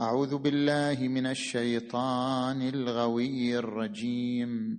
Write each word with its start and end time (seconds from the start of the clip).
أعوذ 0.00 0.38
بالله 0.38 1.08
من 1.08 1.26
الشيطان 1.26 2.62
الغوي 2.62 3.58
الرجيم. 3.58 4.78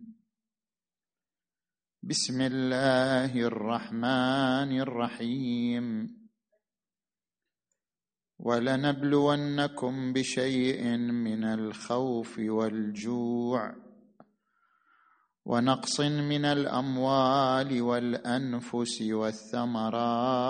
بسم 2.03 2.41
الله 2.41 3.35
الرحمن 3.35 4.79
الرحيم. 4.79 6.17
ولنبلونكم 8.39 10.13
بشيء 10.13 10.97
من 10.97 11.43
الخوف 11.43 12.39
والجوع. 12.39 13.75
ونقص 15.45 15.99
من 16.01 16.45
الأموال 16.45 17.81
والأنفس 17.81 19.01
والثمرات. 19.01 20.49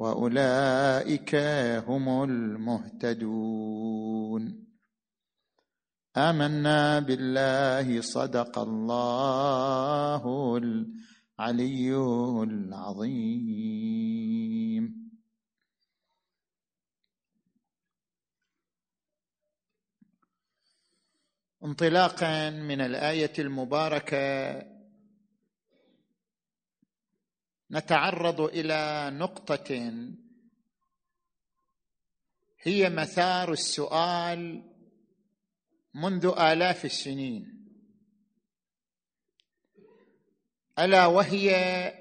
وأولئك 0.00 1.34
هم 1.88 2.04
المهتدون. 2.24 4.42
آمنا 6.16 7.00
بالله 7.00 8.00
صدق 8.00 8.58
الله 8.58 10.56
العلي 10.56 11.96
العظيم. 12.42 13.90
انطلاقا 21.64 22.50
من 22.50 22.80
الآية 22.80 23.32
المباركة 23.38 24.79
نتعرض 27.70 28.40
إلى 28.40 29.10
نقطة 29.12 29.92
هي 32.62 32.90
مثار 32.90 33.52
السؤال 33.52 34.62
منذ 35.94 36.34
آلاف 36.38 36.84
السنين. 36.84 37.60
ألا 40.78 41.06
وهي 41.06 41.52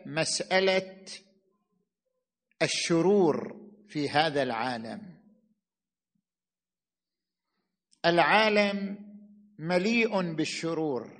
مسألة 0.05 1.05
الشرور 2.61 3.59
في 3.87 4.09
هذا 4.09 4.43
العالم. 4.43 5.19
العالم 8.05 8.97
مليء 9.59 10.33
بالشرور. 10.33 11.18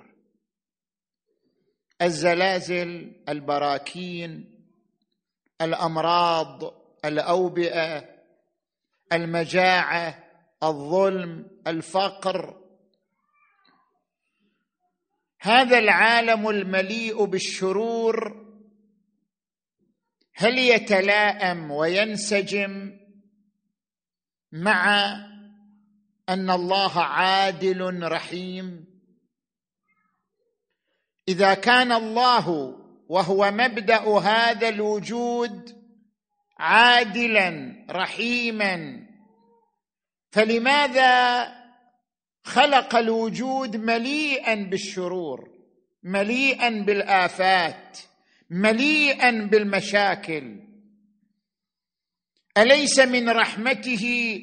الزلازل 2.02 3.12
البراكين 3.28 4.60
الأمراض 5.60 6.74
الأوبئة 7.04 8.08
المجاعة 9.12 10.24
الظلم 10.62 11.46
الفقر. 11.66 12.60
هذا 15.40 15.78
العالم 15.78 16.48
المليء 16.48 17.24
بالشرور. 17.24 18.46
هل 20.34 20.58
يتلائم 20.58 21.70
وينسجم 21.70 22.98
مع 24.52 25.10
أن 26.28 26.50
الله 26.50 27.00
عادل 27.00 28.02
رحيم؟ 28.02 28.89
إذا 31.30 31.54
كان 31.54 31.92
الله 31.92 32.76
وهو 33.08 33.50
مبدأ 33.50 34.18
هذا 34.18 34.68
الوجود 34.68 35.76
عادلا 36.58 37.76
رحيما 37.90 39.06
فلماذا 40.30 41.46
خلق 42.42 42.96
الوجود 42.96 43.76
مليئا 43.76 44.54
بالشرور 44.54 45.50
مليئا 46.02 46.70
بالآفات 46.70 47.98
مليئا 48.50 49.30
بالمشاكل؟ 49.30 50.60
أليس 52.58 52.98
من 52.98 53.28
رحمته 53.28 54.34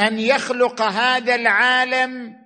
أن 0.00 0.18
يخلق 0.18 0.82
هذا 0.82 1.34
العالم 1.34 2.36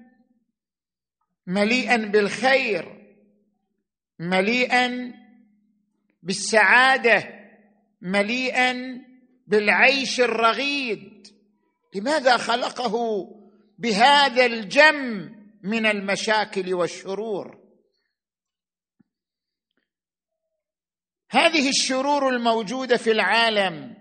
مليئا 1.46 1.96
بالخير؟ 1.96 2.97
مليئا 4.18 5.14
بالسعادة 6.22 7.38
مليئا 8.00 8.98
بالعيش 9.46 10.20
الرغيد. 10.20 11.28
لماذا 11.94 12.36
خلقه 12.36 12.94
بهذا 13.78 14.46
الجم 14.46 15.34
من 15.62 15.86
المشاكل 15.86 16.74
والشرور؟ 16.74 17.58
هذه 21.30 21.68
الشرور 21.68 22.28
الموجودة 22.28 22.96
في 22.96 23.10
العالم 23.10 23.96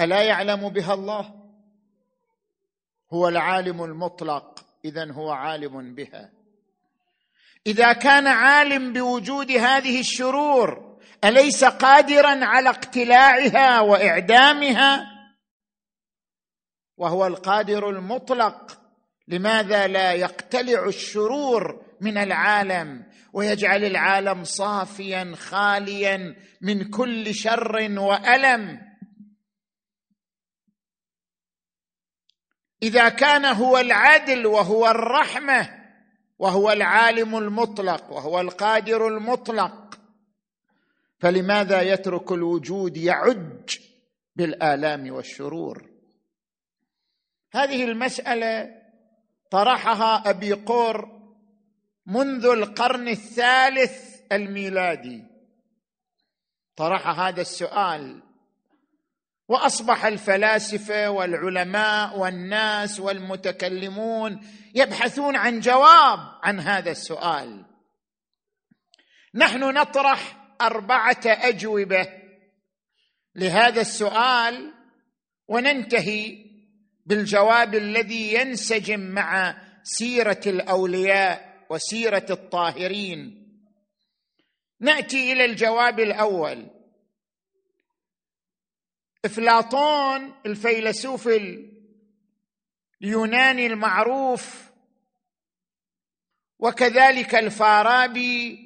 ألا 0.00 0.22
يعلم 0.22 0.68
بها 0.68 0.94
الله؟ 0.94 1.42
هو 3.12 3.28
العالم 3.28 3.84
المطلق 3.84 4.64
اذا 4.84 5.12
هو 5.12 5.30
عالم 5.30 5.94
بها. 5.94 6.41
إذا 7.66 7.92
كان 7.92 8.26
عالم 8.26 8.92
بوجود 8.92 9.50
هذه 9.50 10.00
الشرور 10.00 10.98
أليس 11.24 11.64
قادرا 11.64 12.44
على 12.44 12.68
اقتلاعها 12.68 13.80
وإعدامها؟ 13.80 15.06
وهو 16.96 17.26
القادر 17.26 17.90
المطلق. 17.90 18.78
لماذا 19.28 19.86
لا 19.86 20.12
يقتلع 20.12 20.86
الشرور 20.86 21.84
من 22.00 22.18
العالم 22.18 23.06
ويجعل 23.32 23.84
العالم 23.84 24.44
صافيا 24.44 25.34
خاليا 25.36 26.36
من 26.60 26.90
كل 26.90 27.34
شر 27.34 27.98
وألم؟ 27.98 28.92
إذا 32.82 33.08
كان 33.08 33.44
هو 33.44 33.78
العدل 33.78 34.46
وهو 34.46 34.86
الرحمة 34.86 35.81
وهو 36.38 36.72
العالم 36.72 37.38
المطلق 37.38 38.12
وهو 38.12 38.40
القادر 38.40 39.08
المطلق. 39.08 39.98
فلماذا 41.18 41.82
يترك 41.82 42.32
الوجود 42.32 42.96
يعج 42.96 43.78
بالآلام 44.36 45.10
والشرور؟ 45.10 45.90
هذه 47.52 47.84
المسألة 47.84 48.82
طرحها 49.50 50.30
أبي 50.30 50.52
قور 50.52 51.22
منذ 52.06 52.46
القرن 52.46 53.08
الثالث 53.08 54.20
الميلادي. 54.32 55.24
طرح 56.76 57.20
هذا 57.20 57.40
السؤال 57.40 58.22
وأصبح 59.52 60.04
الفلاسفة 60.04 61.10
والعلماء 61.10 62.18
والناس 62.18 63.00
والمتكلمون 63.00 64.40
يبحثون 64.74 65.36
عن 65.36 65.60
جواب 65.60 66.18
عن 66.42 66.60
هذا 66.60 66.90
السؤال. 66.90 67.64
نحن 69.34 69.60
نطرح 69.60 70.46
أربعة 70.60 71.20
أجوبة 71.26 72.08
لهذا 73.34 73.80
السؤال 73.80 74.72
وننتهي 75.48 76.44
بالجواب 77.06 77.74
الذي 77.74 78.34
ينسجم 78.34 79.00
مع 79.00 79.56
سيرة 79.82 80.40
الأولياء 80.46 81.64
وسيرة 81.70 82.26
الطاهرين. 82.30 83.48
نأتي 84.80 85.32
إلى 85.32 85.44
الجواب 85.44 86.00
الأول. 86.00 86.70
إفلاطون 89.24 90.34
الفيلسوف 90.46 91.28
اليوناني 93.02 93.66
المعروف 93.66 94.70
وكذلك 96.58 97.34
الفارابي 97.34 98.58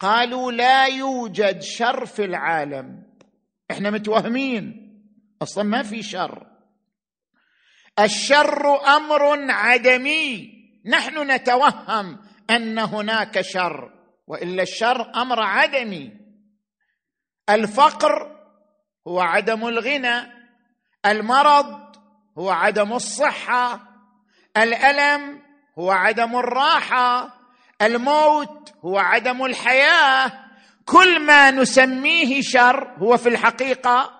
قالوا 0.00 0.52
لا 0.52 0.86
يوجد 0.86 1.60
شر 1.60 2.06
في 2.06 2.24
العالم. 2.24 3.02
إحنا 3.70 3.90
متوهمين 3.90 4.82
أصلا 5.42 5.64
ما 5.64 5.82
في 5.82 6.02
شر. 6.02 6.46
الشر 7.98 8.86
أمر 8.96 9.50
عدمي 9.50 10.52
نحن 10.84 11.30
نتوهم 11.30 12.18
أن 12.50 12.78
هناك 12.78 13.40
شر 13.40 13.92
وإلا 14.26 14.62
الشر 14.62 15.14
أمر 15.14 15.40
عدمي. 15.42 16.12
الفقر 17.50 18.35
هو 19.08 19.20
عدم 19.20 19.66
الغنى 19.66 20.32
المرض 21.06 21.96
هو 22.38 22.50
عدم 22.50 22.92
الصحة 22.92 23.80
الألم 24.56 25.42
هو 25.78 25.90
عدم 25.90 26.36
الراحة 26.36 27.36
الموت 27.82 28.72
هو 28.84 28.98
عدم 28.98 29.44
الحياة. 29.44 30.32
كل 30.84 31.20
ما 31.20 31.50
نسميه 31.50 32.42
شر 32.42 32.96
هو 32.98 33.16
في 33.16 33.28
الحقيقة 33.28 34.10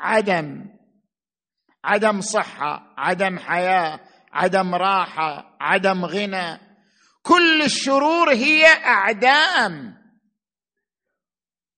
عدم. 0.00 0.66
عدم 1.84 2.20
صحة 2.20 2.94
عدم 2.98 3.38
حياة 3.38 4.00
عدم 4.32 4.74
راحة 4.74 5.56
عدم 5.60 6.04
غنى. 6.04 6.60
كل 7.22 7.62
الشرور 7.62 8.30
هي 8.30 8.66
أعدام. 8.66 10.03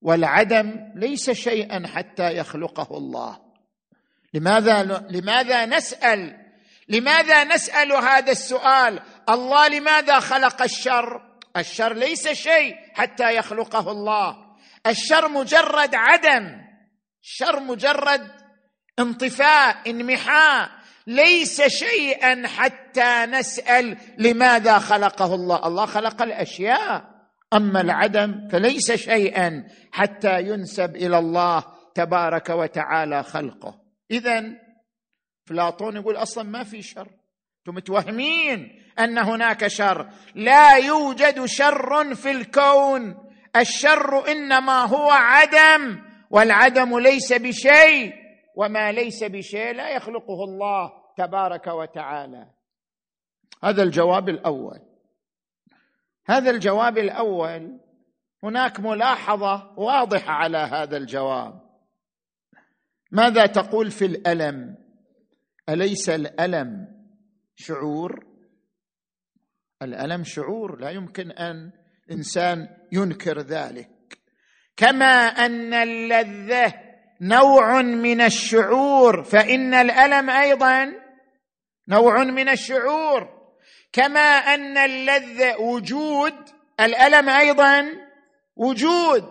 والعدم 0.07 0.93
ليس 0.95 1.31
شيئا 1.31 1.87
حتى 1.95 2.37
يخلقه 2.37 2.97
الله. 2.97 3.39
لماذا 4.35 4.83
لماذا 5.11 5.67
نسأل؟ 5.67 6.37
لماذا 6.89 7.45
نسأل 7.45 7.93
هذا 7.93 8.33
السؤال؟ 8.33 9.01
الله 9.29 9.69
لماذا 9.69 10.21
خلق 10.21 10.63
الشر؟ 10.63 11.21
الشر 11.57 11.93
ليس 11.93 12.29
شيء 12.29 12.77
حتى 12.95 13.37
يخلقه 13.37 13.91
الله. 13.91 14.37
الشر 14.87 15.29
مجرد 15.29 15.95
عدم. 15.95 16.61
الشر 17.23 17.61
مجرد 17.61 18.31
انطفاء 18.99 19.91
انمحاء. 19.91 20.71
ليس 21.07 21.63
شيئا 21.63 22.49
حتى 22.49 23.27
نسأل 23.27 23.99
لماذا 24.19 24.79
خلقه 24.79 25.35
الله. 25.35 25.67
الله 25.67 25.87
خلق 25.87 26.23
الأشياء. 26.23 27.16
أما 27.55 27.81
العدم 27.81 28.49
فليس 28.49 28.93
شيئا 28.93 29.69
حتى 29.93 30.41
ينسب 30.41 30.97
إلى 30.97 31.19
الله 31.19 31.65
تبارك 31.95 32.51
وتعالى 32.51 33.23
خلقه. 33.23 33.81
اذا 34.11 34.45
افلاطون 35.47 35.97
يقول 35.97 36.17
أصلا 36.17 36.45
ما 36.45 36.65
في 36.65 36.83
شر. 36.83 37.09
أنتم 37.59 37.75
متوهمين 37.77 38.83
أن 38.99 39.19
هناك 39.19 39.67
شر. 39.67 40.09
لا 40.35 40.77
يوجد 40.77 41.45
شر 41.45 42.15
في 42.15 42.31
الكون. 42.31 43.17
الشر 43.57 44.29
إنما 44.29 44.85
هو 44.85 45.11
عدم 45.11 46.03
والعدم 46.31 46.99
ليس 46.99 47.33
بشيء 47.33 48.13
وما 48.57 48.93
ليس 48.93 49.25
بشيء 49.25 49.75
لا 49.75 49.91
يخلقه 49.91 50.45
الله 50.45 50.93
تبارك 51.17 51.67
وتعالى. 51.67 52.47
هذا 53.65 53.83
الجواب 53.83 54.29
الأول. 54.29 54.86
هذا 56.27 56.51
الجواب 56.51 56.99
الأول. 56.99 57.81
هناك 58.43 58.81
ملاحظة 58.81 59.75
واضحة 59.79 60.33
على 60.33 60.59
هذا 60.59 60.97
الجواب. 60.97 61.61
ماذا 63.13 63.47
تقول 63.47 63.91
في 63.91 64.05
الألم؟ 64.05 64.77
أليس 65.69 66.09
الألم 66.09 66.89
شعور؟ 67.55 68.27
الألم 69.83 70.25
شعور 70.25 70.81
لا 70.81 70.91
يمكن 70.91 71.31
أن 71.31 71.73
إنسان 72.11 72.69
ينكر 72.93 73.41
ذلك. 73.41 74.19
كما 74.77 75.27
أن 75.27 75.75
اللذة 75.75 76.75
نوع 77.21 77.83
من 77.83 78.21
الشعور 78.21 79.23
فإن 79.25 79.75
الألم 79.75 80.31
أيضا 80.31 80.93
نوع 81.89 82.25
من 82.25 82.49
الشعور. 82.49 83.36
كما 83.93 84.55
أن 84.55 84.79
اللذه 84.79 85.57
وجود 85.57 86.35
الألم 86.81 87.29
أيضا 87.29 87.87
وجود. 88.57 89.25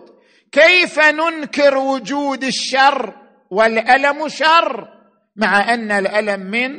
كيف 0.52 0.98
ننكر 0.98 1.78
وجود 1.78 2.44
الشر 2.44 3.14
والألم 3.50 4.28
شر؟ 4.28 4.88
مع 5.36 5.74
أن 5.74 5.90
الألم 5.90 6.40
من 6.40 6.70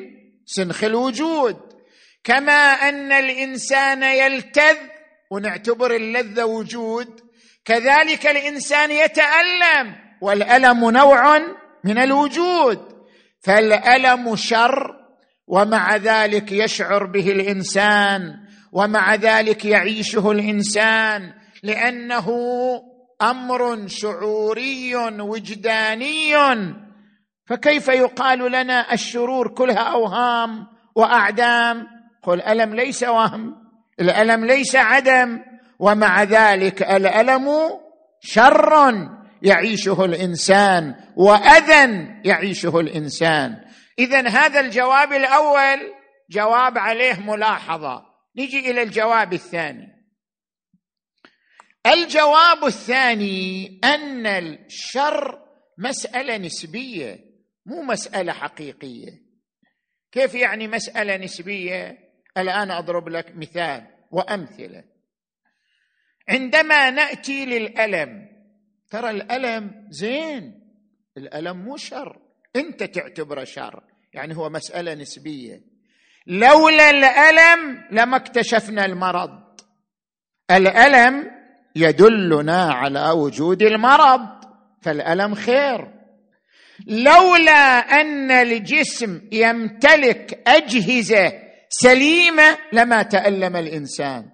سنخ 0.45 0.83
الوجود. 0.83 1.57
كما 2.23 2.73
أن 2.89 3.11
الإنسان 3.11 4.03
يلتذ 4.03 4.77
ونعتبر 5.31 5.95
اللذه 5.95 6.45
وجود 6.45 7.21
كذلك 7.65 8.27
الإنسان 8.27 8.91
يتألم 8.91 9.95
والألم 10.21 10.89
نوع 10.89 11.37
من 11.83 11.97
الوجود. 11.97 12.97
فالألم 13.43 14.35
شر 14.35 14.96
ومع 15.47 15.95
ذلك 15.95 16.51
يشعر 16.51 17.05
به 17.05 17.31
الإنسان 17.31 18.33
ومع 18.71 19.15
ذلك 19.15 19.65
يعيشه 19.65 20.31
الإنسان 20.31 21.33
لأنه 21.63 22.27
أمر 23.21 23.87
شعوري 23.87 24.95
وجداني. 25.19 26.35
فكيف 27.45 27.87
يقال 27.87 28.51
لنا 28.51 28.93
الشرور 28.93 29.47
كلها 29.47 29.79
أوهام 29.79 30.67
وأعدام؟ 30.95 31.87
قل 32.23 32.33
الالم 32.33 32.75
ليس 32.75 33.03
وهم 33.03 33.55
الألم 33.99 34.45
ليس 34.45 34.75
عدم 34.75 35.39
ومع 35.79 36.23
ذلك 36.23 36.81
الألم 36.83 37.47
شر 38.19 38.73
يعيشه 39.41 40.05
الإنسان 40.05 40.95
وأذى 41.15 42.07
يعيشه 42.25 42.79
الإنسان. 42.79 43.55
اذا 43.99 44.27
هذا 44.27 44.59
الجواب 44.59 45.13
الأول 45.13 45.93
جواب 46.29 46.77
عليه 46.77 47.19
ملاحظة. 47.19 48.05
نجي 48.35 48.71
إلى 48.71 48.81
الجواب 48.81 49.33
الثاني. 49.33 49.87
الجواب 51.87 52.65
الثاني 52.65 53.79
أن 53.83 54.27
الشر 54.27 55.39
مسألة 55.77 56.37
نسبية 56.37 57.19
مو 57.65 57.81
مسألة 57.81 58.33
حقيقية. 58.33 59.11
كيف 60.11 60.35
يعني 60.35 60.67
مسألة 60.67 61.17
نسبية؟ 61.17 61.97
الآن 62.37 62.71
أضرب 62.71 63.09
لك 63.09 63.35
مثال 63.35 63.87
وأمثلة. 64.11 64.83
عندما 66.29 66.89
نأتي 66.89 67.45
للألم 67.45 68.27
ترى 68.89 69.09
الألم 69.09 69.87
زين 69.89 70.53
الألم 71.17 71.57
مو 71.57 71.77
شر 71.77 72.21
أنت 72.55 72.83
تعتبره 72.83 73.43
شر. 73.43 73.83
يعني 74.13 74.37
هو 74.37 74.49
مسألة 74.49 74.93
نسبية. 74.93 75.61
لولا 76.27 76.89
الألم 76.89 77.83
لما 77.91 78.17
اكتشفنا 78.17 78.85
المرض. 78.85 79.29
الألم 80.51 81.31
يدلنا 81.75 82.73
على 82.73 83.09
وجود 83.09 83.61
المرض 83.61 84.27
فالألم 84.81 85.35
خير. 85.35 85.87
لولا 86.87 87.79
أن 88.01 88.31
الجسم 88.31 89.21
يمتلك 89.31 90.43
أجهزة 90.47 91.33
سليمة 91.69 92.57
لما 92.73 93.03
تألم 93.03 93.55
الإنسان. 93.55 94.25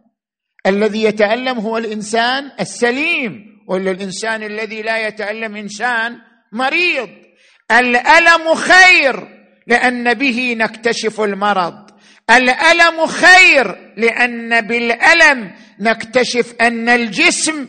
الذي 0.66 1.04
يتألم 1.04 1.60
هو 1.60 1.78
الإنسان 1.78 2.52
السليم 2.60 3.64
ولا 3.68 3.92
الإنسان 3.92 4.44
الذي 4.44 4.82
لا 4.82 5.08
يتألم 5.08 5.56
إنسان 5.56 6.18
مريض. 6.52 7.10
الألم 7.72 8.56
خير. 8.56 9.33
لأن 9.68 10.14
به 10.14 10.56
نكتشف 10.58 11.22
المرض. 11.22 11.92
الألم 12.30 13.06
خير 13.06 13.94
لأن 13.98 14.62
بالألم 14.62 15.52
نكتشف 15.80 16.56
أن 16.62 16.90
الجسم 16.90 17.68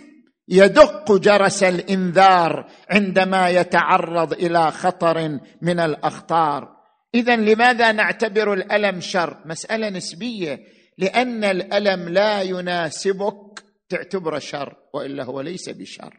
يدق 0.48 1.12
جرس 1.12 1.62
الإنذار 1.62 2.70
عندما 2.90 3.48
يتعرض 3.48 4.32
إلى 4.32 4.70
خطر 4.70 5.38
من 5.62 5.80
الأخطار. 5.80 6.68
اذا 7.14 7.36
لماذا 7.36 7.92
نعتبر 7.92 8.52
الألم 8.52 9.00
شر؟ 9.00 9.36
مسألة 9.44 9.88
نسبية. 9.88 10.60
لأن 10.98 11.44
الألم 11.44 12.08
لا 12.08 12.42
يناسبك 12.42 13.64
تعتبره 13.88 14.38
شر 14.38 14.74
وإلا 14.94 15.24
هو 15.24 15.40
ليس 15.40 15.68
بشر. 15.68 16.18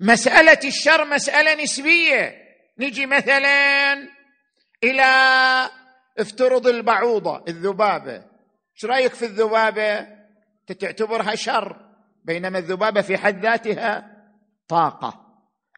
مسألة 0.00 0.58
الشر 0.64 1.04
مسألة 1.04 1.62
نسبية. 1.62 2.34
نجي 2.78 3.06
مثلا 3.06 3.94
إلى 4.84 5.04
افترض 6.18 6.66
البعوضة 6.66 7.44
الذبابة. 7.48 8.14
إيش 8.14 8.84
رأيك 8.84 9.14
في 9.14 9.24
الذبابة؟ 9.24 10.06
تعتبرها 10.80 11.34
شر 11.34 11.76
بينما 12.24 12.58
الذبابة 12.58 13.00
في 13.00 13.16
حد 13.16 13.42
ذاتها 13.42 14.06
طاقة. 14.68 15.20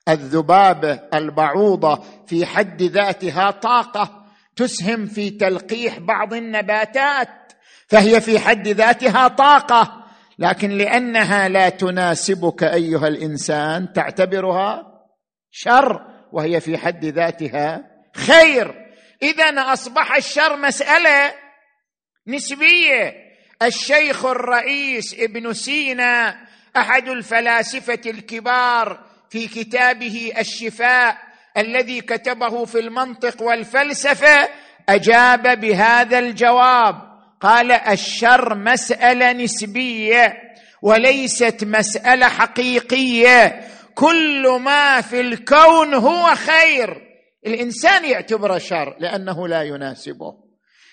الذبابة 0.09 0.93
البعوضة 1.15 2.05
في 2.27 2.47
حد 2.47 2.83
ذاتها 2.83 3.51
طاقة 3.51 4.27
تسهم 4.57 5.07
في 5.07 5.31
تلقيح 5.31 5.99
بعض 5.99 6.35
النباتات 6.35 7.53
فهي 7.89 8.21
في 8.21 8.39
حد 8.39 8.69
ذاتها 8.69 9.29
طاقة. 9.29 10.03
لكن 10.39 10.71
لأنها 10.71 11.49
لا 11.49 11.69
تناسبك 11.69 12.63
أيها 12.63 13.09
الإنسان 13.09 13.93
تعتبرها 13.93 14.87
شر 15.51 16.07
وهي 16.33 16.61
في 16.61 16.79
حد 16.79 17.05
ذاتها 17.05 17.85
خير. 18.15 18.82
إذا 19.23 19.73
أصبح 19.73 20.17
الشر 20.17 20.57
مسألة 20.57 21.35
نسبية. 22.27 23.33
الشيخ 23.63 24.25
الرئيس 24.25 25.15
ابن 25.19 25.53
سينا 25.53 26.37
أحد 26.77 27.09
الفلاسفة 27.09 28.01
الكبار 28.07 29.05
في 29.31 29.49
كتابه 29.49 30.33
الشفاء 30.39 31.19
الذي 31.57 32.01
كتبه 32.01 32.65
في 32.65 32.79
المنطق 32.79 33.43
والفلسفة 33.43 34.49
أجاب 34.89 35.61
بهذا 35.61 36.19
الجواب. 36.19 37.13
قال 37.41 37.73
الشر 37.73 38.55
مسألة 38.55 39.33
نسبية 39.33 40.37
وليست 40.83 41.65
مسألة 41.65 42.29
حقيقية. 42.29 43.69
كل 43.95 44.49
ما 44.61 45.01
في 45.01 45.21
الكون 45.21 45.95
هو 45.95 46.35
خير. 46.35 47.12
الإنسان 47.47 48.05
يعتبره 48.05 48.59
شر 48.59 48.97
لأنه 49.01 49.49
لا 49.49 49.63
يناسبه. 49.63 50.35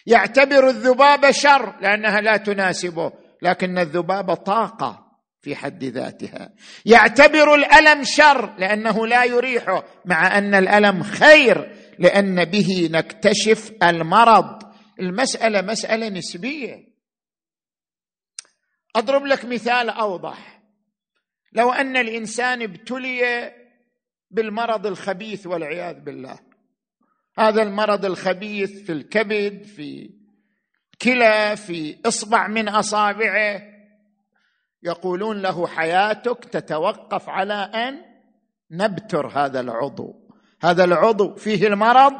يعتبر 0.05 0.69
الذباب 0.69 1.31
شر 1.31 1.79
لأنها 1.81 2.21
لا 2.21 2.37
تناسبه 2.37 3.11
لكن 3.41 3.77
الذباب 3.77 4.33
طاقة 4.33 5.09
في 5.41 5.55
حد 5.55 5.83
ذاتها. 5.83 6.53
يعتبر 6.85 7.55
الألم 7.55 8.03
شر 8.03 8.55
لأنه 8.57 9.07
لا 9.07 9.23
يريحه 9.23 9.83
مع 10.05 10.37
أن 10.37 10.55
الألم 10.55 11.03
خير 11.03 11.75
لأن 11.99 12.45
به 12.45 12.89
نكتشف 12.91 13.71
المرض. 13.83 14.59
المسألة 14.99 15.61
مسألة 15.61 16.09
نسبية. 16.09 16.89
أضرب 18.95 19.25
لك 19.25 19.45
مثال 19.45 19.89
أوضح. 19.89 20.61
لو 21.53 21.71
أن 21.71 21.97
الإنسان 21.97 22.61
ابتلي 22.61 23.51
بالمرض 24.31 24.87
الخبيث 24.87 25.47
والعياذ 25.47 25.99
بالله. 25.99 26.39
هذا 27.37 27.61
المرض 27.61 28.05
الخبيث 28.05 28.83
في 28.85 28.91
الكبد 28.91 29.63
في 29.63 30.09
كلى 31.01 31.55
في 31.55 31.97
إصبع 32.05 32.47
من 32.47 32.69
أصابعه. 32.69 33.61
يقولون 34.83 35.41
له 35.41 35.67
حياتك 35.67 36.45
تتوقف 36.45 37.29
على 37.29 37.53
أن 37.53 38.01
نبتر 38.71 39.27
هذا 39.27 39.59
العضو. 39.59 40.15
هذا 40.61 40.83
العضو 40.83 41.35
فيه 41.35 41.67
المرض 41.67 42.13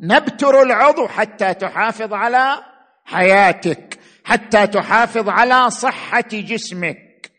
نبتر 0.00 0.62
العضو 0.62 1.08
حتى 1.08 1.54
تحافظ 1.54 2.12
على 2.12 2.64
حياتك 3.04 3.98
حتى 4.24 4.66
تحافظ 4.66 5.28
على 5.28 5.70
صحة 5.70 6.28
جسمك. 6.32 7.32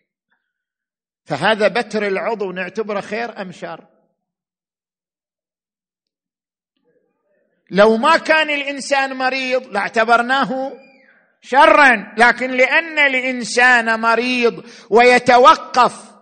فهذا 1.26 1.68
بتر 1.68 2.08
العضو 2.08 2.52
نعتبره 2.52 3.02
خير 3.02 3.42
أم 3.42 3.52
شر؟ 3.52 3.93
لو 7.74 7.98
ما 7.98 8.18
كان 8.18 8.50
الإنسان 8.50 9.14
مريض 9.14 9.68
لاعتبرناه 9.68 10.72
شرا 11.42 12.14
لكن 12.18 12.52
لأن 12.52 13.00
الإنسان 13.00 14.00
مريض 14.00 14.64
ويتوقف 14.90 16.14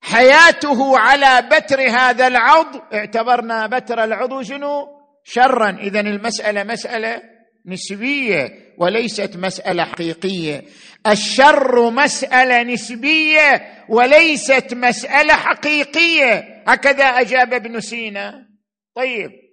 حياته 0.00 0.98
على 0.98 1.48
بتر 1.52 1.80
هذا 1.80 2.26
العضو 2.26 2.80
اعتبرنا 2.94 3.66
بتر 3.66 4.04
العضو 4.04 4.42
شنو؟ 4.42 4.86
شرا. 5.24 5.70
اذا 5.70 6.00
المسألة 6.00 6.62
مسألة 6.64 7.22
نسبية 7.66 8.74
وليست 8.78 9.36
مسألة 9.36 9.84
حقيقية. 9.84 10.62
الشر 11.06 11.90
مسألة 11.90 12.62
نسبية 12.62 13.62
وليست 13.88 14.74
مسألة 14.74 15.34
حقيقية. 15.34 16.62
هكذا 16.68 17.04
أجاب 17.04 17.54
ابن 17.54 17.80
سينا. 17.80 18.48
طيب. 18.94 19.43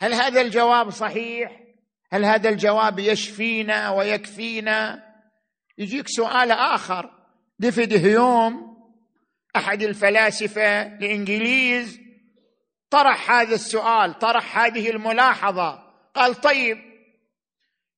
هل 0.00 0.14
هذا 0.14 0.40
الجواب 0.40 0.90
صحيح؟ 0.90 1.60
هل 2.12 2.24
هذا 2.24 2.48
الجواب 2.48 2.98
يشفينا 2.98 3.90
ويكفينا؟ 3.90 5.04
يجيك 5.78 6.08
سؤال 6.08 6.50
آخر. 6.50 7.10
ديفيد 7.58 8.06
هيوم 8.06 8.76
أحد 9.56 9.82
الفلاسفة 9.82 10.82
الإنجليز 10.82 12.00
طرح 12.90 13.30
هذا 13.30 13.54
السؤال 13.54 14.18
طرح 14.18 14.58
هذه 14.58 14.90
الملاحظة. 14.90 15.78
قال 16.14 16.34
طيب 16.34 16.78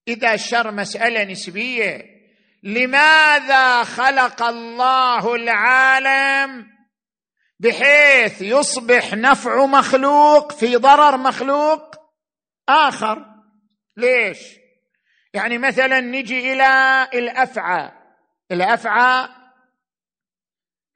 إذا 0.08 0.34
الشر 0.34 0.70
مسألة 0.70 1.24
نسبية 1.24 2.04
لماذا 2.62 3.84
خلق 3.84 4.42
الله 4.42 5.34
العالم 5.34 6.77
بحيث 7.60 8.42
يصبح 8.42 9.14
نفع 9.14 9.66
مخلوق 9.66 10.52
في 10.52 10.76
ضرر 10.76 11.16
مخلوق 11.16 11.96
آخر. 12.68 13.26
ليش؟ 13.96 14.38
يعني 15.34 15.58
مثلا 15.58 16.00
نجي 16.00 16.52
إلى 16.52 17.08
الأفعى. 17.14 17.92
الأفعى 18.50 19.28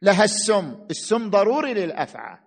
لها 0.03 0.25
السم. 0.25 0.87
السم 0.91 1.31
ضروري 1.31 1.75
للأفعى. 1.75 2.39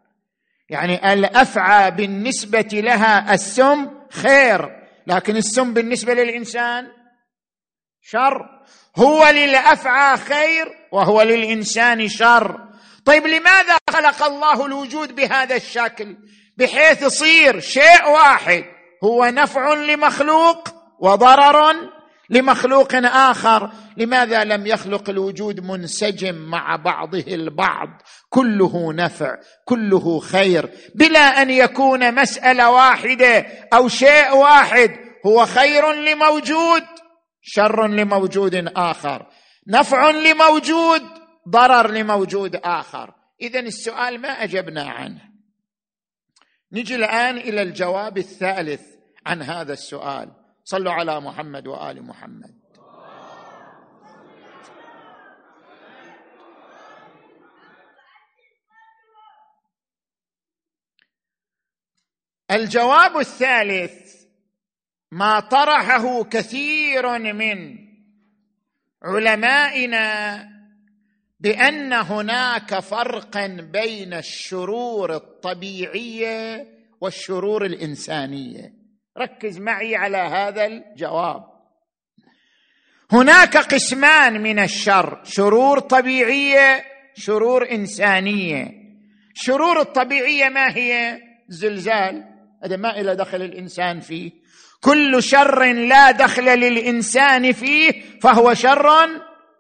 يعني 0.70 1.14
الأفعى 1.14 1.92
بالنسبة 1.92 2.70
لها 2.74 3.34
السم 3.34 4.08
خير 4.12 4.86
لكن 5.08 5.36
السم 5.38 5.74
بالنسبة 5.74 6.14
للإنسان 6.14 6.92
شر. 8.02 8.64
هو 8.96 9.28
للأفعى 9.28 10.18
خير 10.18 10.66
وهو 10.92 11.22
للإنسان 11.22 12.08
شر. 12.08 12.75
طيب 13.06 13.28
لماذا 13.28 13.78
خلق 13.90 14.24
الله 14.24 14.66
الوجود 14.66 15.16
بهذا 15.16 15.56
الشكل؟ 15.56 16.18
بحيث 16.58 17.02
يصير 17.02 17.60
شيء 17.60 18.08
واحد 18.08 18.64
هو 19.04 19.26
نفع 19.26 19.74
لمخلوق 19.74 20.70
وضرر 21.00 21.76
لمخلوق 22.30 22.96
آخر. 23.06 23.72
لماذا 23.98 24.44
لم 24.44 24.68
يخلق 24.68 25.10
الوجود 25.10 25.60
منسجم 25.60 26.36
مع 26.36 26.76
بعضه 26.76 27.24
البعض؟ 27.28 27.90
كله 28.30 28.94
نفع 28.94 29.36
كله 29.66 30.20
خير. 30.20 30.70
بلا 30.96 31.42
أن 31.42 31.50
يكون 31.50 32.16
مسألة 32.16 32.72
واحدة 32.72 33.46
أو 33.74 33.88
شيء 33.88 34.36
واحد 34.36 34.92
هو 35.26 35.46
خير 35.46 35.92
لموجود 35.92 36.84
شر 37.42 37.88
لموجود 37.88 38.72
آخر. 38.76 39.26
نفع 39.68 40.10
لموجود 40.10 41.25
ضرر 41.50 41.92
لموجود 41.92 42.56
آخر. 42.56 43.14
اذا 43.42 43.60
السؤال 43.60 44.22
ما 44.22 44.30
أجبنا 44.30 44.90
عنه. 44.90 45.22
نجي 46.72 46.96
الآن 46.96 47.38
إلى 47.38 47.62
الجواب 47.62 48.18
الثالث 48.18 48.82
عن 49.26 49.42
هذا 49.42 49.74
السؤال. 49.74 50.32
صلوا 50.64 50.94
على 50.94 51.22
محمد 51.22 51.68
وآل 51.68 52.04
محمد. 52.04 52.60
الجواب 62.52 63.18
الثالث. 63.18 64.16
ما 65.12 65.40
طرحه 65.40 66.24
كثير 66.24 67.34
من 67.34 67.78
علمائنا 69.04 70.55
بأن 71.40 71.94
هناك 71.94 72.80
فرقا 72.80 73.48
بين 73.74 74.14
الشرور 74.14 75.16
الطبيعية 75.16 76.68
والشرور 77.02 77.66
الإنسانية. 77.66 78.74
ركز 79.18 79.60
معي 79.60 79.96
على 79.96 80.18
هذا 80.18 80.66
الجواب. 80.66 81.44
هناك 83.12 83.58
قسمان 83.58 84.42
من 84.42 84.60
الشر 84.60 85.22
شرور 85.24 85.80
طبيعية 85.80 86.86
شرور 87.16 87.72
إنسانية. 87.72 88.72
شرور 89.34 89.82
الطبيعية 89.82 90.50
ما 90.50 90.78
هي؟ 90.78 91.22
زلزال. 91.50 92.24
هذا 92.64 92.78
ما 92.78 93.00
إلى 93.00 93.16
دخل 93.16 93.42
الإنسان 93.42 94.00
فيه. 94.00 94.32
كل 94.82 95.24
شر 95.24 95.64
لا 95.74 96.12
دخل 96.12 96.46
للإنسان 96.60 97.52
فيه 97.52 98.20
فهو 98.22 98.54
شر 98.54 98.90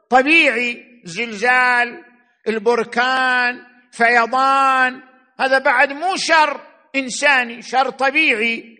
طبيعي. 0.09 0.94
زلزال 1.05 2.03
البركان 2.47 3.61
فيضان 3.91 5.01
هذا 5.39 5.59
بعد 5.59 5.93
مو 5.93 6.15
شر 6.15 6.61
إنساني 6.95 7.61
شر 7.61 7.89
طبيعي. 7.89 8.75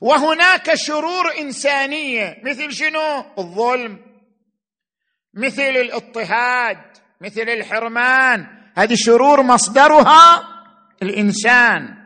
وهناك 0.00 0.74
شرور 0.74 1.38
إنسانية 1.40 2.36
مثل 2.44 2.72
شنو؟ 2.72 3.24
الظلم 3.38 3.98
مثل 5.34 5.62
الاضطهاد 5.62 6.78
مثل 7.20 7.48
الحرمان. 7.48 8.46
هذه 8.76 8.94
شرور 8.94 9.42
مصدرها 9.42 10.48
الإنسان. 11.02 12.02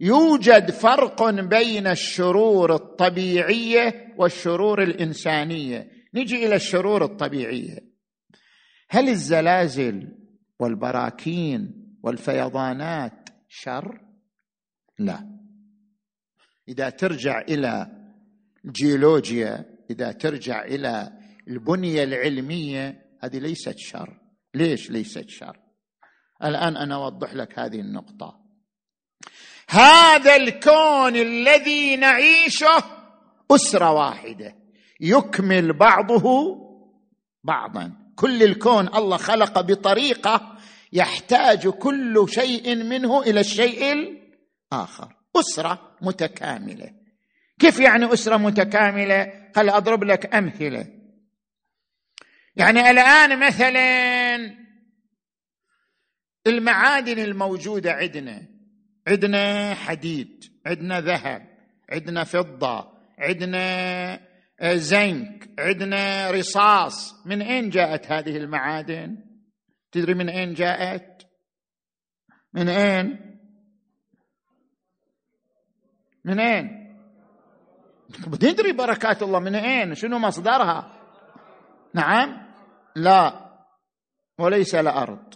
يوجد 0.00 0.70
فرق 0.70 1.30
بين 1.30 1.86
الشرور 1.86 2.74
الطبيعية 2.74 4.14
والشرور 4.16 4.82
الإنسانية. 4.82 5.90
نجي 6.14 6.46
إلى 6.46 6.54
الشرور 6.56 7.04
الطبيعية. 7.04 7.87
هل 8.90 9.08
الزلازل 9.08 10.08
والبراكين 10.58 11.88
والفيضانات 12.02 13.28
شر؟ 13.48 14.00
لا. 14.98 15.38
إذا 16.68 16.90
ترجع 16.90 17.40
إلى 17.40 17.86
الجيولوجيا 18.64 19.64
إذا 19.90 20.12
ترجع 20.12 20.64
إلى 20.64 21.12
البنية 21.48 22.04
العلمية 22.04 23.06
هذه 23.20 23.38
ليست 23.38 23.74
شر. 23.78 24.20
ليش 24.54 24.90
ليست 24.90 25.28
شر؟ 25.28 25.58
الآن 26.44 26.76
أنا 26.76 26.94
أوضح 26.94 27.34
لك 27.34 27.58
هذه 27.58 27.80
النقطة. 27.80 28.40
هذا 29.68 30.36
الكون 30.36 31.16
الذي 31.16 31.96
نعيشه 31.96 32.84
أسرة 33.50 33.92
واحدة. 33.92 34.56
يكمل 35.00 35.72
بعضه 35.72 36.56
بعضا. 37.44 38.07
كل 38.18 38.42
الكون 38.42 38.88
الله 38.94 39.16
خلق 39.16 39.60
بطريقة 39.60 40.58
يحتاج 40.92 41.68
كل 41.68 42.26
شيء 42.28 42.74
منه 42.74 43.22
إلى 43.22 43.40
الشيء 43.40 43.92
الآخر. 43.92 45.16
أسرة 45.36 45.96
متكاملة. 46.02 46.90
كيف 47.58 47.80
يعني 47.80 48.12
أسرة 48.12 48.36
متكاملة؟ 48.36 49.50
خل 49.56 49.68
أضرب 49.70 50.04
لك 50.04 50.34
أمثلة. 50.34 50.86
يعني 52.56 52.90
الآن 52.90 53.46
مثلا 53.46 54.36
المعادن 56.46 57.18
الموجودة 57.18 57.92
عندنا 57.92 58.42
عندنا 59.08 59.74
حديد 59.74 60.44
عندنا 60.66 61.00
ذهب 61.00 61.46
عندنا 61.90 62.24
فضة 62.24 62.92
عندنا 63.18 64.27
زنك 64.62 65.50
عندنا 65.58 66.30
رصاص. 66.30 67.26
من 67.26 67.42
أين 67.42 67.70
جاءت 67.70 68.06
هذه 68.06 68.36
المعادن؟ 68.36 69.24
تدري 69.92 70.14
من 70.14 70.28
أين 70.28 70.54
جاءت؟ 70.54 71.26
من 72.52 72.68
أين؟ 72.68 73.38
من 76.24 76.40
أين؟ 76.40 76.88
تدري 78.40 78.72
بركات 78.72 79.22
الله 79.22 79.38
من 79.38 79.54
أين؟ 79.54 79.94
شنو 79.94 80.18
مصدرها؟ 80.18 80.98
نعم. 81.94 82.48
لا. 82.96 83.48
وليس 84.38 84.74
الأرض. 84.74 85.34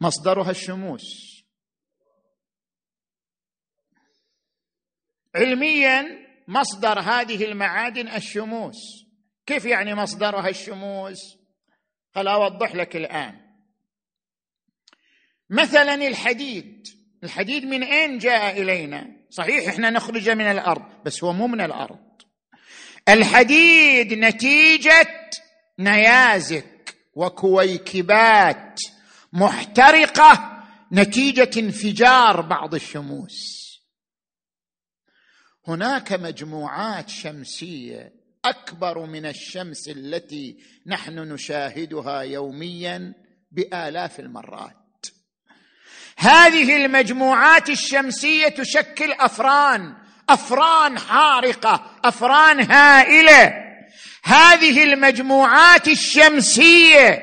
مصدرها 0.00 0.50
الشموس. 0.50 1.28
علميا 5.34 6.27
مصدر 6.48 7.00
هذه 7.00 7.44
المعادن 7.44 8.08
الشموس. 8.08 8.76
كيف 9.46 9.64
يعني 9.64 9.94
مصدرها 9.94 10.48
الشموس؟ 10.48 11.18
خل 12.14 12.28
أوضح 12.28 12.74
لك 12.74 12.96
الآن. 12.96 13.34
مثلا 15.50 15.94
الحديد. 15.94 16.86
الحديد 17.24 17.64
من 17.64 17.82
أين 17.82 18.18
جاء 18.18 18.62
إلينا؟ 18.62 19.06
صحيح 19.30 19.68
إحنا 19.68 19.90
نخرج 19.90 20.30
من 20.30 20.44
الأرض 20.44 21.02
بس 21.04 21.24
هو 21.24 21.32
مو 21.32 21.46
من 21.46 21.60
الأرض. 21.60 22.08
الحديد 23.08 24.14
نتيجة 24.14 25.30
نيازك 25.78 26.96
وكويكبات 27.14 28.80
محترقة 29.32 30.64
نتيجة 30.92 31.50
انفجار 31.56 32.40
بعض 32.40 32.74
الشموس. 32.74 33.67
هناك 35.68 36.12
مجموعات 36.12 37.08
شمسية 37.08 38.12
أكبر 38.44 39.06
من 39.06 39.26
الشمس 39.26 39.88
التي 39.88 40.56
نحن 40.86 41.18
نشاهدها 41.18 42.20
يوميا 42.20 43.14
بآلاف 43.52 44.20
المرات. 44.20 45.06
هذه 46.18 46.76
المجموعات 46.76 47.68
الشمسية 47.68 48.48
تشكل 48.48 49.12
أفران 49.12 49.94
أفران 50.28 50.98
حارقة 50.98 51.90
أفران 52.04 52.70
هائلة. 52.70 53.54
هذه 54.24 54.82
المجموعات 54.82 55.88
الشمسية 55.88 57.22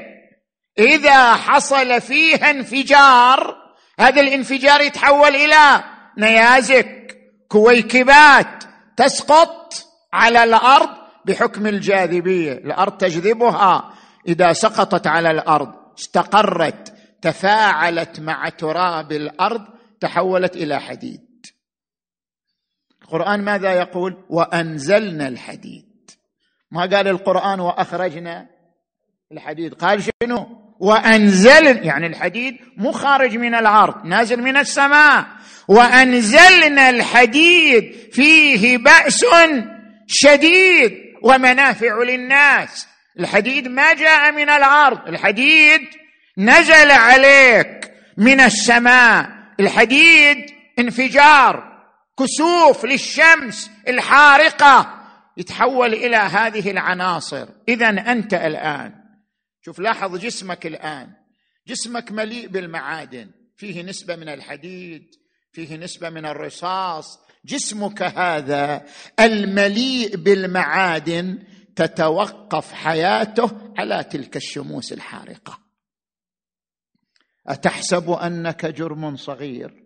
إذا 0.79 1.33
حصل 1.33 2.01
فيها 2.01 2.51
انفجار 2.51 3.55
هذا 3.99 4.21
الانفجار 4.21 4.81
يتحول 4.81 5.35
إلى 5.35 5.83
نيازك. 6.17 6.94
كويكبات 7.55 8.63
تسقط 8.97 9.73
على 10.13 10.43
الأرض 10.43 10.89
بحكم 11.25 11.67
الجاذبية. 11.67 12.51
الأرض 12.51 12.97
تجذبها 12.97 13.93
إذا 14.27 14.53
سقطت 14.53 15.07
على 15.07 15.31
الأرض 15.31 15.73
استقرت 15.99 16.93
تفاعلت 17.21 18.19
مع 18.19 18.49
تراب 18.49 19.11
الأرض 19.11 19.61
تحولت 19.99 20.55
إلى 20.55 20.79
حديد. 20.79 21.45
القرآن 23.01 23.41
ماذا 23.41 23.73
يقول؟ 23.73 24.17
وأنزلنا 24.29 25.27
الحديد. 25.27 26.11
ما 26.71 26.81
قال 26.81 27.07
القرآن؟ 27.07 27.59
وأخرجنا 27.59 28.47
الحديد. 29.31 29.73
قال 29.73 30.03
شنو؟ 30.03 30.47
وانزل 30.79 31.85
يعني 31.85 32.07
الحديد 32.07 32.57
مو 32.77 32.91
خارج 32.91 33.37
من 33.37 33.55
الأرض 33.55 34.05
نازل 34.05 34.41
من 34.41 34.57
السماء. 34.57 35.25
وأنزلنا 35.67 36.89
الحديد 36.89 38.09
فيه 38.11 38.77
بأس 38.77 39.25
شديد 40.07 40.93
ومنافع 41.23 42.03
للناس. 42.03 42.87
الحديد 43.19 43.67
ما 43.67 43.93
جاء 43.93 44.31
من 44.31 44.49
الأرض 44.49 45.07
الحديد 45.07 45.81
نزل 46.37 46.91
عليك 46.91 47.91
من 48.17 48.39
السماء. 48.39 49.29
الحديد 49.59 50.37
انفجار 50.79 51.75
كسوف 52.19 52.85
للشمس 52.85 53.71
الحارقة. 53.87 55.01
يتحول 55.37 55.93
إلى 55.93 56.17
هذه 56.17 56.71
العناصر. 56.71 57.47
اذا 57.69 57.89
أنت 57.89 58.33
الآن 58.33 58.93
شوف 59.61 59.79
لاحظ 59.79 60.17
جسمك 60.17 60.65
الآن. 60.65 61.07
جسمك 61.67 62.11
مليء 62.11 62.47
بالمعادن. 62.47 63.31
فيه 63.57 63.83
نسبة 63.83 64.15
من 64.15 64.29
الحديد 64.29 65.03
فيه 65.55 65.75
نسبة 65.75 66.09
من 66.09 66.25
الرصاص. 66.25 67.19
جسمك 67.45 68.01
هذا 68.01 68.85
المليء 69.19 70.15
بالمعادن 70.15 71.43
تتوقف 71.75 72.73
حياته 72.73 73.51
على 73.77 74.03
تلك 74.03 74.37
الشموس 74.37 74.93
الحارقة. 74.93 75.59
أتحسب 77.47 78.09
أنك 78.09 78.65
جرم 78.65 79.15
صغير 79.15 79.83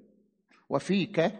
وفيك 0.69 1.32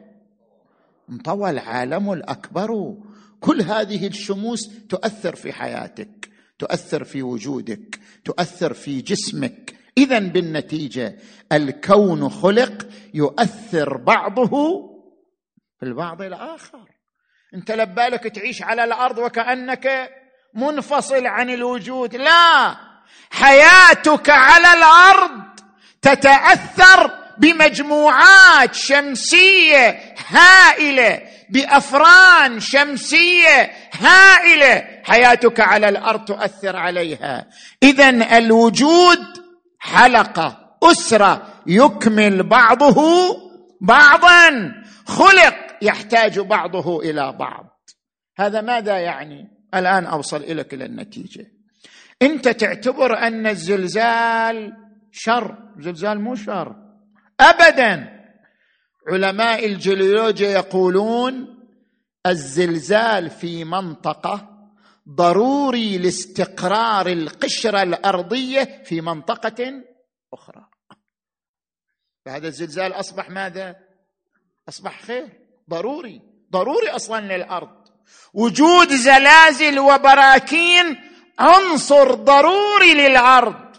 انطوى 1.10 1.50
العالم 1.50 2.13
الأكبر. 2.13 2.98
كل 3.39 3.62
هذه 3.62 4.08
الشموس 4.08 4.70
تؤثر 4.89 5.36
في 5.36 5.54
حياتك 5.54 6.30
تؤثر 6.60 7.04
في 7.04 7.24
وجودك 7.24 8.00
تؤثر 8.26 8.74
في 8.74 9.02
جسمك 9.02 9.79
اذا 10.00 10.20
بالنتيجة 10.20 11.16
الكون 11.52 12.30
خلق 12.30 12.88
يؤثر 13.14 13.98
بعضه 13.98 14.50
في 15.80 15.86
البعض 15.86 16.22
الآخر. 16.22 16.86
أنت 17.54 17.72
لبالك 17.72 18.24
تعيش 18.24 18.62
على 18.62 18.84
الأرض 18.84 19.18
وكأنك 19.18 20.10
منفصل 20.54 21.28
عن 21.28 21.50
الوجود. 21.50 22.16
لا! 22.16 22.76
حياتك 23.32 24.30
على 24.30 24.74
الأرض 24.74 25.42
تتأثر 26.02 27.12
بمجموعات 27.38 28.74
شمسية 28.74 30.16
هائلة 30.28 31.22
بأفران 31.50 32.60
شمسية 32.60 33.72
هائلة. 33.94 35.02
حياتك 35.04 35.60
على 35.60 35.90
الأرض 35.90 36.26
تؤثر 36.26 36.76
عليها. 36.76 37.48
اذا 37.84 38.38
الوجود 38.38 39.49
حلقه 39.80 40.78
أسرة 40.84 41.48
يكمل 41.68 42.44
بعضه 42.44 43.02
بعضا. 43.82 44.74
خلق 45.06 45.56
يحتاج 45.82 46.39
بعضه 46.39 47.00
إلى 47.00 47.32
بعض. 47.32 47.89
هذا 48.38 48.62
ماذا 48.62 48.98
يعني؟ 48.98 49.48
الآن 49.76 50.06
أوصل 50.06 50.38
إليك 50.38 50.74
إلى 50.74 50.86
النتيجه 50.86 51.46
أنت 52.22 52.48
تعتبر 52.48 53.18
أن 53.18 53.48
الزلزال 53.48 54.74
شر. 55.12 55.58
زلزال 55.80 56.20
مو 56.22 56.36
شر. 56.36 56.76
ابدا. 57.39 58.20
علماء 59.08 59.65
الجيولوجيا 59.65 60.50
يقولون 60.50 61.60
الزلزال 62.26 63.30
في 63.30 63.63
منطقة 63.63 64.59
ضروري 65.10 65.98
لاستقرار 65.98 67.08
القشرة 67.08 67.84
الأرضية 67.84 68.84
في 68.86 69.02
منطقة 69.02 69.84
أخرى. 70.34 70.65
فهذا 72.26 72.48
الزلزال 72.48 72.93
أصبح 72.93 73.30
ماذا؟ 73.30 73.76
أصبح 74.69 75.02
خير. 75.02 75.28
ضروري. 75.69 76.22
ضروري 76.52 76.89
أصلا 76.89 77.38
للأرض. 77.38 77.80
وجود 78.34 78.93
زلازل 78.93 79.80
وبراكين 79.80 80.98
عنصر 81.39 82.13
ضروري 82.13 82.93
للأرض 82.93 83.69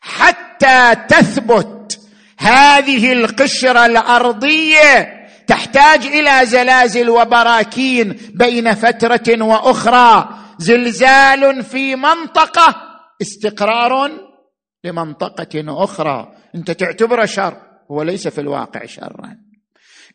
حتى 0.00 0.94
تثبت 1.08 2.00
هذه 2.38 3.12
القشرة 3.12 3.86
الأرضية 3.86 5.18
تحتاج 5.46 6.06
إلى 6.06 6.46
زلازل 6.46 7.10
وبراكين 7.10 8.32
بين 8.34 8.74
فترة 8.74 9.42
وأخرى. 9.42 10.38
زلزال 10.58 11.64
في 11.64 11.96
منطقة 11.96 12.76
استقرار 13.22 14.10
لمنطقة 14.84 15.64
أخرى. 15.84 16.32
أنت 16.54 16.70
تعتبره 16.70 17.24
شر 17.24 17.56
هو 17.90 18.02
ليس 18.02 18.28
في 18.28 18.40
الواقع 18.40 18.86
شرا. 18.86 19.36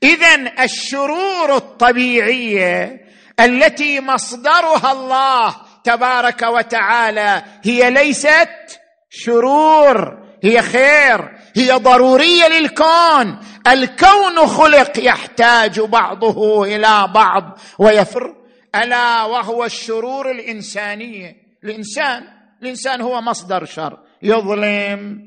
اذا 0.04 0.64
الشرور 0.64 1.56
الطبيعية 1.56 3.02
التي 3.40 4.00
مصدرها 4.00 4.92
الله 4.92 5.56
تبارك 5.84 6.42
وتعالى 6.42 7.44
هي 7.64 7.92
ليست 7.92 8.80
شرور 9.10 10.24
هي 10.44 10.62
خير 10.62 11.38
هي 11.56 11.72
ضرورية 11.72 12.48
للكون. 12.48 13.40
الكون 13.68 14.48
خلق 14.48 14.92
يحتاج 15.00 15.80
بعضه 15.80 16.64
إلى 16.64 17.08
بعض 17.14 17.60
ويفر. 17.80 18.43
ألا 18.76 19.24
وهو 19.24 19.66
الشرور 19.66 20.32
الإنسانية. 20.32 21.36
الإنسان 21.64 22.24
الإنسان 22.62 23.02
هو 23.02 23.22
مصدر 23.22 23.66
شر. 23.66 23.98
يظلم 24.22 25.20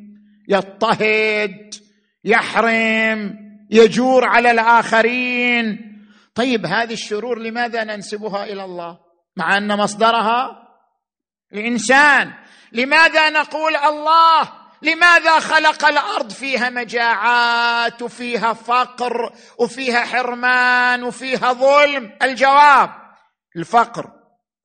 يضطهد 0.48 1.74
يحرم 2.24 3.38
يجور 3.70 4.24
على 4.24 4.50
الآخرين. 4.50 5.92
طيب 6.34 6.66
هذه 6.66 6.92
الشرور 6.92 7.38
لماذا 7.38 7.84
ننسبها 7.84 8.44
إلى 8.44 8.64
الله؟ 8.64 8.98
مع 9.36 9.56
أن 9.56 9.78
مصدرها 9.78 10.62
الإنسان. 11.52 12.32
لماذا 12.72 13.30
نقول 13.30 13.76
الله؟ 13.76 14.52
لماذا 14.82 15.38
خلق 15.38 15.84
الأرض؟ 15.84 16.30
فيها 16.30 16.70
مجاعات 16.70 18.02
وفيها 18.02 18.52
فقر 18.52 19.32
وفيها 19.58 20.00
حرمان 20.00 21.02
وفيها 21.02 21.52
ظلم؟ 21.52 22.12
الجواب 22.22 23.05
الفقر 23.56 24.10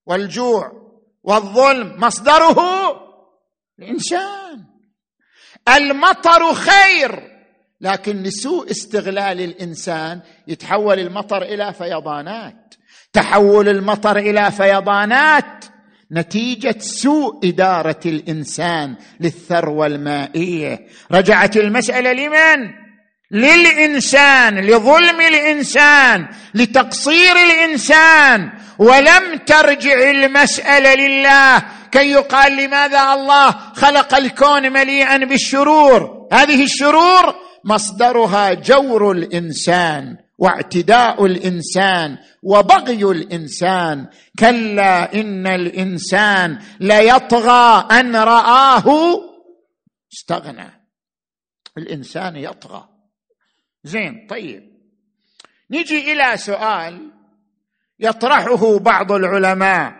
والجوع 0.06 0.71
والظلم 1.23 1.99
مصدره 1.99 2.60
الإنسان. 3.80 4.63
المطر 5.75 6.54
خير 6.54 7.32
لكن 7.82 8.23
لسوء 8.23 8.71
استغلال 8.71 9.41
الإنسان 9.41 10.21
يتحول 10.47 10.99
المطر 10.99 11.41
إلى 11.41 11.73
فيضانات. 11.73 12.73
تحول 13.13 13.69
المطر 13.69 14.17
إلى 14.17 14.51
فيضانات. 14.51 15.65
نتيجة 16.12 16.75
سوء 16.80 17.47
إدارة 17.47 17.99
الإنسان 18.06 18.95
للثروه 19.19 19.86
المائيه 19.86 20.88
رجعت 21.12 21.58
المسألة 21.58 22.13
لمن؟ 22.13 22.82
للإنسان 23.32 24.60
لظلم 24.60 25.21
الإنسان 25.21 26.27
لتقصير 26.54 27.36
الإنسان. 27.36 28.51
ولم 28.79 29.38
ترجع 29.38 30.10
المسألة 30.10 30.95
لله. 30.95 31.65
كي 31.91 32.12
يقال 32.12 32.55
لماذا 32.55 33.13
الله 33.13 33.51
خلق 33.51 34.15
الكون 34.15 34.73
مليئا 34.73 35.17
بالشرور؟ 35.17 36.27
هذه 36.34 36.63
الشرور 36.63 37.36
مصدرها 37.63 38.53
جور 38.53 39.12
الإنسان 39.12 40.17
واعتداء 40.38 41.25
الإنسان 41.25 42.17
وبغي 42.43 43.03
الإنسان. 43.03 44.07
كلا 44.39 45.13
إن 45.13 45.47
الإنسان 45.47 46.60
ليطغى 46.79 47.88
أن 47.91 48.15
رآه. 48.15 48.86
استغنى. 50.13 50.84
الإنسان 51.77 52.36
يطغى. 52.36 52.88
زين 53.84 54.27
طيب. 54.29 54.71
نجي 55.71 56.12
إلى 56.12 56.38
سؤال 56.38 57.12
يطرحه 58.01 58.79
بعض 58.79 59.11
العلماء. 59.11 59.93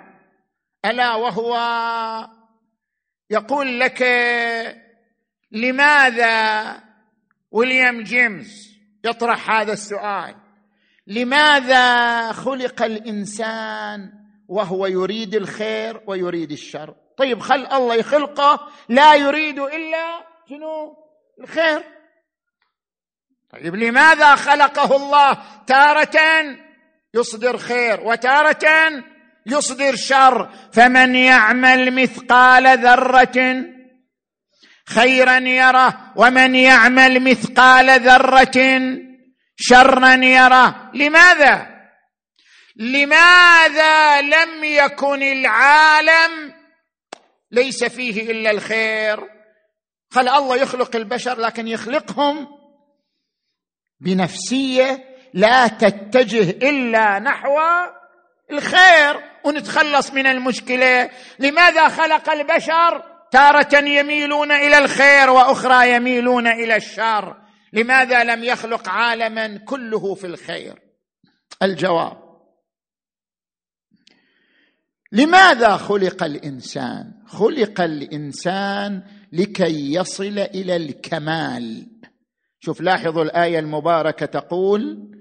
ألا 0.86 1.16
وهو 1.16 1.58
يقول 3.30 3.80
لك 3.80 4.04
لماذا 5.52 6.78
ويليام 7.52 8.04
جيمس 8.04 8.72
يطرح 9.06 9.52
هذا 9.52 9.74
السؤال؟ 9.74 10.36
لماذا 11.08 12.32
خلق 12.32 12.84
الإنسان 12.84 14.12
وهو 14.48 14.86
يريد 14.86 15.36
الخير 15.36 16.02
ويريد 16.08 16.52
الشر؟ 16.52 16.96
طيب 17.18 17.40
خل 17.40 17.66
الله 17.66 17.96
يخلقه 17.96 18.68
لا 18.90 19.16
يريد 19.16 19.60
إلا 19.60 20.26
شنو؟ 20.50 20.98
الخير. 21.40 21.84
طيب 23.50 23.76
لماذا 23.76 24.36
خلقه 24.36 24.96
الله 24.96 25.38
تارة 25.68 26.18
يصدر 27.14 27.58
خير. 27.58 28.02
وتارة 28.02 29.04
يصدر 29.46 29.96
شر. 29.96 30.50
فمن 30.74 31.16
يعمل 31.16 31.94
مثقال 31.94 32.78
ذرة 32.78 33.66
خيرا 34.86 35.38
يره. 35.38 36.14
ومن 36.16 36.56
يعمل 36.56 37.24
مثقال 37.24 37.90
ذرة 38.02 38.82
شرا 39.56 40.14
يره. 40.14 40.92
لماذا؟ 40.94 41.72
لماذا 42.76 44.22
لم 44.22 44.64
يكن 44.64 45.24
العالم 45.24 46.54
ليس 47.52 47.84
فيه 47.84 48.32
إلا 48.32 48.52
الخير؟ 48.52 49.20
خل 50.12 50.30
الله 50.30 50.58
يخلق 50.58 50.96
البشر 50.96 51.40
لكن 51.40 51.68
يخلقهم 51.68 52.48
بنفسية 54.00 55.11
لا 55.34 55.68
تتجه 55.68 56.50
إلا 56.50 57.20
نحو 57.20 57.60
الخير 58.52 59.22
ونتخلص 59.44 60.14
من 60.14 60.28
المشكلة. 60.28 61.10
لماذا 61.40 61.88
خلق 61.88 62.30
البشر 62.30 63.04
تارة 63.32 63.78
يميلون 63.78 64.52
إلى 64.52 64.78
الخير 64.78 65.30
وأخرى 65.30 65.96
يميلون 65.96 66.48
إلى 66.48 66.76
الشر؟ 66.76 67.38
لماذا 67.74 68.24
لم 68.24 68.44
يخلق 68.44 68.90
عالما 68.90 69.58
كله 69.58 70.16
في 70.16 70.28
الخير؟ 70.28 70.80
الجواب 71.64 72.18
لماذا 75.12 75.78
خلق 75.78 76.24
الإنسان؟ 76.24 77.14
خلق 77.28 77.82
الإنسان 77.82 79.04
لكي 79.32 79.94
يصل 79.94 80.40
إلى 80.40 80.76
الكمال. 80.76 81.88
شوف 82.60 82.82
لاحظوا 82.82 83.24
الآية 83.24 83.60
المباركة 83.60 84.26
تقول 84.26 85.12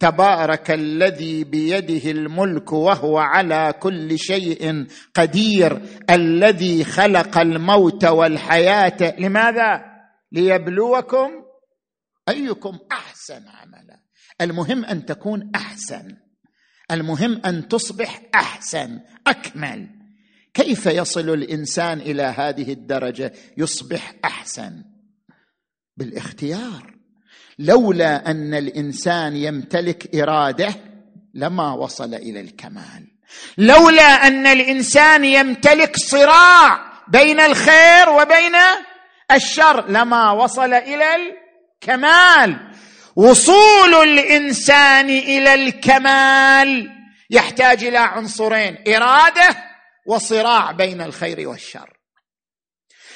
تبارك 0.00 0.70
الذي 0.70 1.44
بيده 1.44 2.10
الملك 2.10 2.72
وهو 2.72 3.18
على 3.18 3.74
كل 3.80 4.18
شيء 4.18 4.86
قدير 5.14 5.82
الذي 6.10 6.84
خلق 6.84 7.38
الموت 7.38 8.04
والحياة. 8.04 9.14
لماذا؟ 9.18 9.84
ليبلوكم 10.32 11.30
أيكم 12.28 12.78
أحسن 12.92 13.48
عملا. 13.48 14.00
المهم 14.40 14.84
أن 14.84 15.06
تكون 15.06 15.50
أحسن. 15.54 16.16
المهم 16.90 17.40
أن 17.46 17.68
تصبح 17.68 18.22
أحسن 18.34 19.00
أكمل. 19.26 19.88
كيف 20.54 20.86
يصل 20.86 21.30
الإنسان 21.30 22.00
إلى 22.00 22.22
هذه 22.22 22.72
الدرجة؟ 22.72 23.32
يصبح 23.56 24.14
أحسن. 24.24 24.84
بالاختيار. 25.96 26.97
لولا 27.58 28.30
أن 28.30 28.54
الإنسان 28.54 29.36
يمتلك 29.36 30.16
إرادة 30.16 30.74
لما 31.34 31.72
وصل 31.72 32.14
إلى 32.14 32.40
الكمال. 32.40 33.06
لولا 33.58 34.26
أن 34.26 34.46
الإنسان 34.46 35.24
يمتلك 35.24 35.96
صراع 35.96 36.80
بين 37.08 37.40
الخير 37.40 38.08
وبين 38.08 38.56
الشر 39.32 39.88
لما 39.88 40.30
وصل 40.30 40.74
إلى 40.74 41.04
الكمال. 41.16 42.70
وصول 43.16 43.94
الإنسان 43.94 45.10
إلى 45.10 45.54
الكمال 45.54 46.90
يحتاج 47.30 47.84
إلى 47.84 47.98
عنصرين 47.98 48.78
إرادة 48.88 49.48
وصراع 50.06 50.72
بين 50.72 51.00
الخير 51.00 51.48
والشر. 51.48 51.98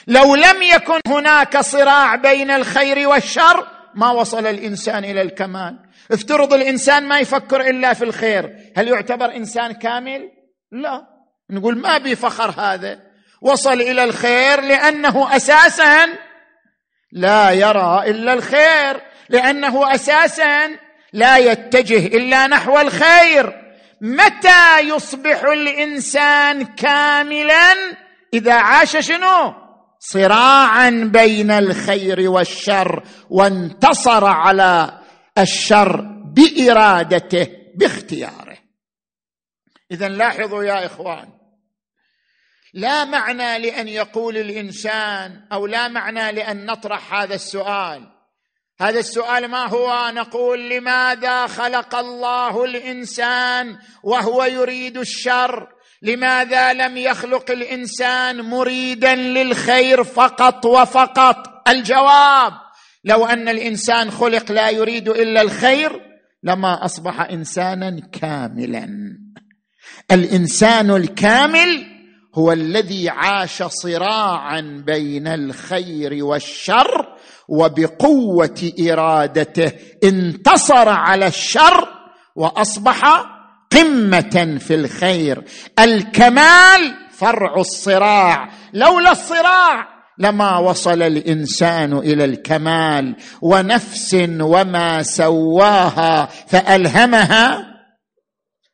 لو 0.07 0.35
لم 0.35 0.62
يكن 0.62 1.00
هناك 1.07 1.61
صراع 1.61 2.14
بين 2.14 2.50
الخير 2.50 3.09
والشر 3.09 3.71
ما 3.94 4.11
وصل 4.11 4.46
الإنسان 4.46 5.05
إلى 5.05 5.22
الكمال. 5.22 5.78
افترض 6.12 6.52
الإنسان 6.52 7.09
ما 7.09 7.18
يفكر 7.18 7.61
إلا 7.61 7.94
في 7.94 8.05
الخير 8.05 8.72
هل 8.76 8.88
يعتبر 8.88 9.37
إنسان 9.37 9.72
كامل؟ 9.72 10.31
لا. 10.72 11.02
نقول 11.50 11.78
ما 11.78 11.98
بي 11.98 12.16
فخر 12.16 12.50
هذا. 12.61 13.00
وصل 13.42 13.81
إلى 13.81 14.05
الخير 14.05 14.61
لأنه 14.61 15.37
أساسا 15.37 16.07
لا 17.12 17.50
يرى 17.50 18.02
إلا 18.07 18.33
الخير 18.33 19.00
لأنه 19.28 19.94
أساسا 19.94 20.70
لا 21.12 21.37
يتجه 21.37 22.07
إلا 22.07 22.46
نحو 22.46 22.78
الخير. 22.78 23.62
متى 24.00 24.81
يصبح 24.81 25.42
الإنسان 25.44 26.64
كاملا؟ 26.64 27.74
إذا 28.35 28.55
عاش 28.55 28.96
شنو؟ 28.96 29.62
صراعا 30.04 31.10
بين 31.12 31.50
الخير 31.50 32.30
والشر 32.30 33.02
وانتصر 33.30 34.24
على 34.24 35.00
الشر 35.38 36.00
بإرادته 36.24 37.48
باختياره. 37.74 38.58
اذا 39.90 40.08
لاحظوا 40.08 40.64
يا 40.64 40.86
إخوان 40.86 41.28
لا 42.74 43.04
معنى 43.04 43.58
لأن 43.58 43.88
يقول 43.88 44.36
الإنسان 44.36 45.46
أو 45.52 45.66
لا 45.66 45.88
معنى 45.88 46.32
لأن 46.32 46.66
نطرح 46.66 47.14
هذا 47.14 47.34
السؤال. 47.34 48.08
هذا 48.80 48.98
السؤال 48.98 49.48
ما 49.48 49.66
هو؟ 49.66 50.10
نقول 50.14 50.68
لماذا 50.68 51.46
خلق 51.46 51.94
الله 51.94 52.64
الإنسان 52.64 53.78
وهو 54.02 54.44
يريد 54.44 54.96
الشر؟ 54.96 55.68
لماذا 56.02 56.72
لم 56.72 56.96
يخلق 56.96 57.50
الإنسان 57.50 58.40
مريدا 58.40 59.14
للخير 59.14 60.04
فقط 60.04 60.66
وفقط؟ 60.66 61.68
الجواب 61.68 62.52
لو 63.04 63.24
أن 63.26 63.48
الإنسان 63.48 64.10
خلق 64.10 64.52
لا 64.52 64.70
يريد 64.70 65.08
إلا 65.08 65.42
الخير 65.42 66.00
لما 66.42 66.84
أصبح 66.84 67.20
إنسانا 67.20 68.00
كاملا. 68.12 68.88
الإنسان 70.10 70.90
الكامل 70.90 71.86
هو 72.34 72.52
الذي 72.52 73.08
عاش 73.08 73.62
صراعا 73.62 74.82
بين 74.86 75.26
الخير 75.26 76.24
والشر 76.24 77.16
وبقوة 77.48 78.72
إرادته 78.80 79.72
انتصر 80.04 80.88
على 80.88 81.26
الشر 81.26 81.88
وأصبح 82.36 83.26
قمة 83.74 84.58
في 84.61 84.74
الخير. 84.74 85.44
الكمال 85.78 86.94
فرع 87.12 87.56
الصراع. 87.56 88.48
لولا 88.72 89.12
الصراع 89.12 89.88
لما 90.18 90.58
وصل 90.58 91.02
الإنسان 91.02 91.92
إلى 91.92 92.24
الكمال. 92.24 93.16
ونفس 93.42 94.16
وما 94.40 95.02
سواها 95.02 96.26
فألهمها. 96.26 97.66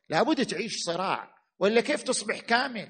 لابد 0.09 0.45
تعيش 0.45 0.73
صراع. 0.85 1.29
ولا 1.59 1.81
كيف 1.81 2.03
تصبح 2.03 2.39
كامل؟ 2.39 2.87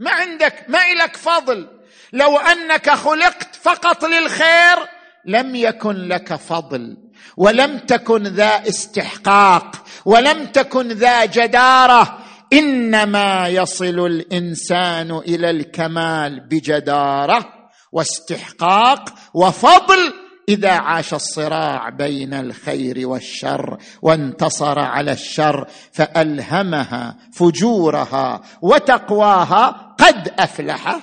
ما 0.00 0.10
عندك 0.10 0.64
ما 0.68 0.78
إلك 0.92 1.16
فضل. 1.16 1.68
لو 2.12 2.36
أنك 2.36 2.90
خلقت 2.90 3.54
فقط 3.54 4.04
للخير 4.04 4.78
لم 5.26 5.54
يكن 5.54 5.94
لك 5.94 6.34
فضل. 6.34 6.96
ولم 7.36 7.78
تكن 7.78 8.22
ذا 8.22 8.68
استحقاق. 8.68 9.84
ولم 10.04 10.46
تكن 10.46 10.88
ذا 10.88 11.24
جدارة 11.24 12.18
إنما 12.52 13.48
يصل 13.48 14.06
الإنسان 14.06 15.10
إلى 15.10 15.50
الكمال 15.50 16.48
بجدارة 16.48 17.48
واستحقاق 17.92 19.14
وفضل 19.34 20.12
إذا 20.48 20.72
عاش 20.72 21.14
الصراع 21.14 21.88
بين 21.88 22.34
الخير 22.34 23.08
والشر 23.08 23.78
وانتصر 24.02 24.78
على 24.78 25.12
الشر 25.12 25.66
فألهمها 25.92 27.16
فجورها 27.34 28.40
وتقواها 28.62 29.94
قد 29.98 30.34
أفلح. 30.38 30.98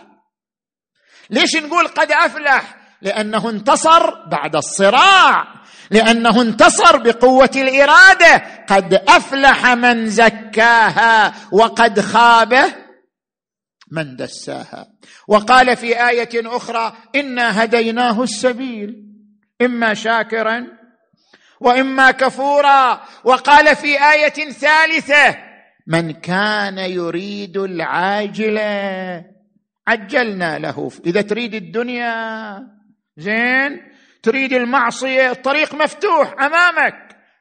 ليش 1.29 1.55
نقول 1.55 1.87
قد 1.87 2.11
أفلح؟ 2.11 2.75
لأنه 3.01 3.49
انتصر 3.49 4.27
بعد 4.31 4.55
الصراع. 4.55 5.64
لأنه 5.91 6.41
انتصر 6.41 6.97
بقوة 6.97 7.51
الإرادة. 7.55 8.43
قد 8.67 8.93
أفلح 8.93 9.67
من 9.67 10.07
زكاها 10.07 11.33
وقد 11.51 11.99
خاب 11.99 12.53
من 13.91 14.15
دساها. 14.15 14.87
وقال 15.27 15.77
في 15.77 16.09
آية 16.09 16.29
أخرى 16.35 16.93
إنا 17.15 17.63
هديناه 17.63 18.23
السبيل 18.23 18.95
إما 19.61 19.93
شاكرا 19.93 20.67
وإما 21.59 22.11
كفورا. 22.11 23.01
وقال 23.23 23.75
في 23.75 24.11
آية 24.11 24.51
ثالثة 24.51 25.37
من 25.87 26.11
كان 26.11 26.77
يريد 26.77 27.57
العاجله 27.57 29.25
عجلنا 29.87 30.59
له. 30.59 30.91
إذا 31.05 31.21
تريد 31.21 31.53
الدنيا 31.53 32.57
زين 33.17 33.94
تريد 34.25 34.53
المعصية 34.53 35.31
الطريق 35.31 35.75
مفتوح 35.75 36.33
أمامك. 36.41 36.95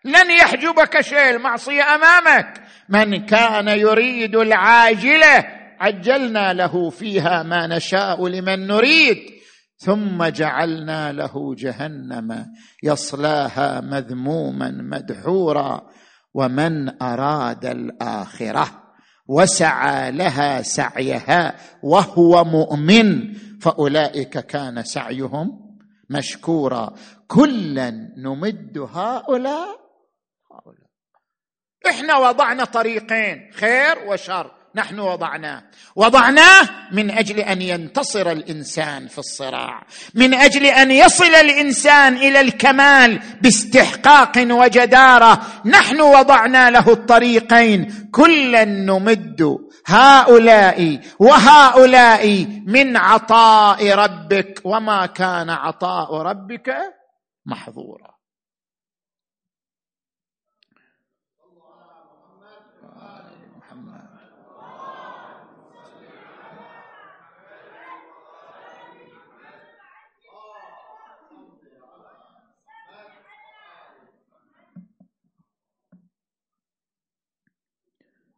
لن 0.05 0.31
يحجبك 0.31 1.01
شيء 1.01 1.31
المعصية 1.31 1.83
أمامك. 1.94 2.62
من 2.88 3.27
كان 3.27 3.68
يريد 3.68 4.37
العاجلة 4.37 5.44
عجلنا 5.81 6.53
له 6.53 6.90
فيها 6.90 7.42
ما 7.42 7.66
نشاء 7.66 8.29
لمن 8.29 8.66
نريد. 8.66 9.18
ثم 9.77 10.25
جعلنا 10.25 11.12
له 11.12 11.55
جهنم 11.55 12.47
يصلاها 12.83 13.81
مذموما 13.81 14.70
مدحورا. 14.70 15.83
ومن 16.35 17.03
أراد 17.03 17.66
الآخرة 17.66 18.66
وسعى 19.29 20.11
لها 20.11 20.62
سعيها 20.62 21.55
وهو 21.83 22.44
مؤمن 22.44 23.35
فأولئك 23.61 24.38
كان 24.38 24.83
سعيهم 24.83 25.63
مشكورا. 26.11 26.95
كلا 27.29 27.90
نمد 28.17 28.79
هؤلاء. 28.79 29.81
هؤلاء. 30.53 30.90
إحنا 31.88 32.17
وضعنا 32.17 32.64
طريقين 32.64 33.53
خير 33.53 33.99
وشر. 34.09 34.63
نحن 34.76 35.00
وضعناه 35.00 35.62
وضعناه 35.96 36.68
من 36.92 37.10
أجل 37.10 37.40
أن 37.40 37.62
ينتصر 37.62 38.30
الإنسان 38.30 39.08
في 39.08 39.18
الصراع. 39.18 39.87
من 40.14 40.34
أجل 40.34 40.66
أن 40.66 40.90
يصل 40.90 41.34
الإنسان 41.34 42.16
إلى 42.16 42.40
الكمال 42.40 43.20
باستحقاق 43.42 44.32
وجدارة. 44.38 45.40
نحن 45.64 46.00
وضعنا 46.00 46.70
له 46.70 46.92
الطريقين. 46.92 48.08
كلا 48.12 48.64
نمد 48.64 49.58
هؤلاء 49.87 51.00
وهؤلاء 51.18 52.46
من 52.66 52.96
عطاء 52.96 53.94
ربك. 53.94 54.60
وما 54.64 55.06
كان 55.06 55.50
عطاء 55.50 56.14
ربك 56.14 56.70
محظورا. 57.46 58.13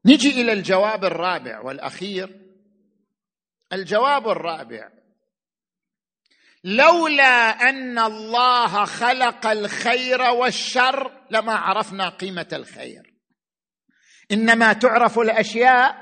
نجي 0.07 0.41
إلى 0.41 0.53
الجواب 0.53 1.05
الرابع 1.05 1.61
والأخير. 1.61 2.41
الجواب 3.73 4.29
الرابع. 4.29 4.89
لولا 6.65 7.51
أن 7.69 7.99
الله 7.99 8.85
خلق 8.85 9.47
الخير 9.47 10.23
والشر 10.23 11.13
لما 11.31 11.55
عرفنا 11.55 12.09
قيمة 12.09 12.47
الخير. 12.53 13.15
إنما 14.33 14.73
تعرف 14.73 15.19
الأشياء 15.19 15.97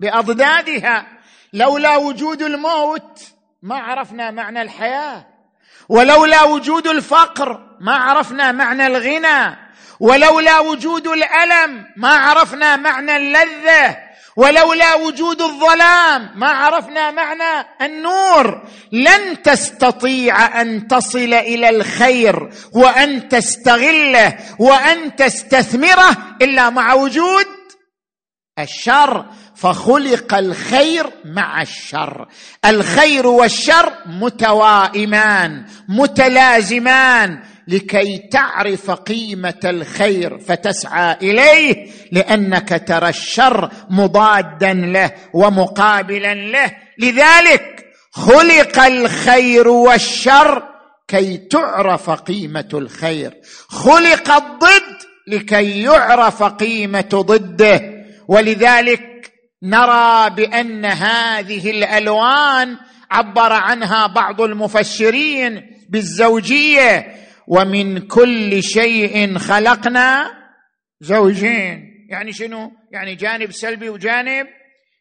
بأضدادها. 0.00 1.06
لولا 1.52 1.96
وجود 1.96 2.42
الموت 2.42 3.32
ما 3.62 3.76
عرفنا 3.76 4.30
معنى 4.30 4.62
الحياة. 4.62 5.26
ولولا 5.88 6.42
وجود 6.42 6.86
الفقر 6.86 7.76
ما 7.80 7.94
عرفنا 7.94 8.52
معنى 8.52 8.86
الغنى. 8.86 9.69
ولولا 10.00 10.60
وجود 10.60 11.06
الألم 11.06 11.86
ما 11.96 12.08
عرفنا 12.08 12.76
معنى 12.76 13.16
اللذة 13.16 14.10
ولولا 14.36 14.94
وجود 14.94 15.42
الظلام 15.42 16.30
ما 16.34 16.48
عرفنا 16.48 17.10
معنى 17.10 17.66
النور. 17.82 18.62
لن 18.92 19.42
تستطيع 19.42 20.60
أن 20.60 20.88
تصل 20.88 21.34
إلى 21.34 21.68
الخير 21.68 22.50
وأن 22.72 23.28
تستغله 23.28 24.36
وأن 24.58 25.16
تستثمره 25.16 26.16
إلا 26.42 26.70
مع 26.70 26.94
وجود 26.94 27.46
الشر. 28.58 29.24
فخلق 29.56 30.34
الخير 30.34 31.10
مع 31.24 31.62
الشر. 31.62 32.28
الخير 32.64 33.26
والشر 33.26 33.92
متوائمان 34.06 35.66
متلازمان. 35.88 37.42
لكي 37.70 38.18
تعرف 38.32 38.90
قيمة 38.90 39.60
الخير 39.64 40.38
فتسعى 40.38 41.16
إليه 41.22 41.90
لأنك 42.12 42.82
ترى 42.86 43.08
الشر 43.08 43.70
مضادا 43.90 44.72
له 44.72 45.10
ومقابلا 45.34 46.34
له. 46.34 46.76
لذلك 46.98 47.84
خلق 48.12 48.78
الخير 48.78 49.68
والشر 49.68 50.62
كي 51.08 51.36
تعرف 51.36 52.10
قيمة 52.10 52.68
الخير. 52.74 53.34
خلق 53.68 54.30
الضد 54.30 54.96
لكي 55.26 55.82
يعرف 55.82 56.42
قيمة 56.42 57.08
ضده. 57.14 57.80
ولذلك 58.28 59.32
نرى 59.62 60.30
بأن 60.30 60.84
هذه 60.84 61.70
الألوان 61.70 62.76
عبر 63.10 63.52
عنها 63.52 64.06
بعض 64.06 64.40
المفسرين 64.40 65.62
بالزوجية. 65.88 67.20
ومن 67.50 68.06
كل 68.06 68.62
شيء 68.62 69.38
خلقنا 69.38 70.30
زوجين. 71.00 72.06
يعني 72.10 72.32
شنو؟ 72.32 72.72
يعني 72.92 73.14
جانب 73.14 73.50
سلبي 73.52 73.88
وجانب 73.88 74.46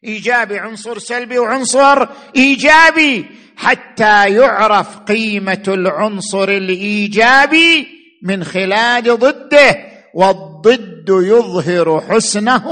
إيجابي. 0.03 0.59
عنصر 0.59 0.99
سلبي 0.99 1.39
وعنصر 1.39 2.07
إيجابي. 2.35 3.25
حتى 3.57 4.35
يعرف 4.35 4.97
قيمة 4.97 5.63
العنصر 5.67 6.49
الإيجابي 6.49 7.87
من 8.23 8.43
خلال 8.43 9.03
ضده 9.03 9.89
والضد 10.13 11.09
يظهر 11.09 12.01
حسنه 12.01 12.65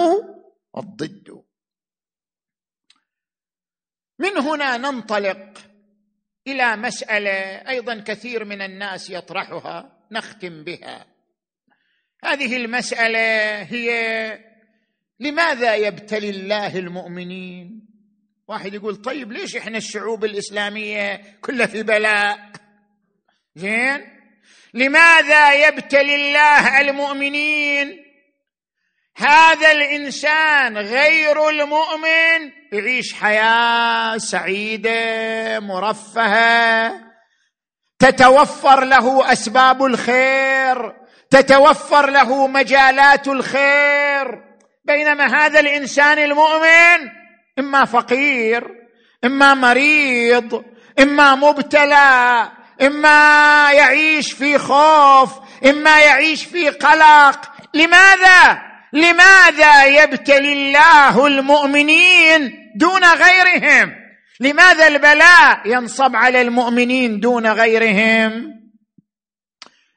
الضد 0.77 1.43
من 4.19 4.37
هنا 4.37 4.77
ننطلق 4.77 5.66
إلى 6.47 6.75
مسألة 6.75 7.31
أيضا 7.69 8.03
كثير 8.07 8.45
من 8.45 8.61
الناس 8.61 9.09
يطرحها 9.09 9.97
نختم 10.11 10.63
بها. 10.63 11.05
هذه 12.23 12.55
المسألة 12.55 13.61
هي 13.61 14.39
لماذا 15.19 15.75
يبتلي 15.75 16.29
الله 16.29 16.79
المؤمنين؟ 16.79 17.87
واحد 18.47 18.73
يقول 18.73 18.95
طيب 18.95 19.31
ليش 19.31 19.55
إحنا 19.55 19.77
الشعوب 19.77 20.25
الإسلامية 20.25 21.21
كلها 21.41 21.65
في 21.65 21.83
بلاء؟ 21.83 22.51
زين؟ 23.55 24.05
لماذا 24.73 25.67
يبتلي 25.67 26.15
الله 26.15 26.81
المؤمنين؟ 26.81 28.06
هذا 29.17 29.71
الإنسان 29.71 30.77
غير 30.77 31.49
المؤمن 31.49 32.51
يعيش 32.71 33.13
حياة 33.13 34.17
سعيدة 34.17 35.59
مرفهة 35.59 36.91
تتوفر 37.99 38.83
له 38.83 39.31
أسباب 39.31 39.85
الخير 39.85 40.93
تتوفر 41.29 42.09
له 42.09 42.47
مجالات 42.47 43.27
الخير. 43.27 44.43
بينما 44.85 45.45
هذا 45.45 45.59
الإنسان 45.59 46.19
المؤمن 46.19 47.09
إما 47.59 47.85
فقير 47.85 48.67
إما 49.25 49.53
مريض 49.53 50.63
إما 50.99 51.35
مبتلى 51.35 52.51
إما 52.81 53.71
يعيش 53.71 54.31
في 54.31 54.57
خوف 54.57 55.31
إما 55.65 55.99
يعيش 56.01 56.45
في 56.45 56.69
قلق. 56.69 57.51
لماذا؟ 57.73 58.66
لماذا 58.93 59.85
يبتلي 60.03 60.53
الله 60.53 61.27
المؤمنين 61.27 62.53
دون 62.75 63.03
غيرهم؟ 63.03 63.95
لماذا 64.39 64.87
البلاء 64.87 65.61
ينصب 65.65 66.15
على 66.15 66.41
المؤمنين 66.41 67.19
دون 67.19 67.47
غيرهم؟ 67.47 68.53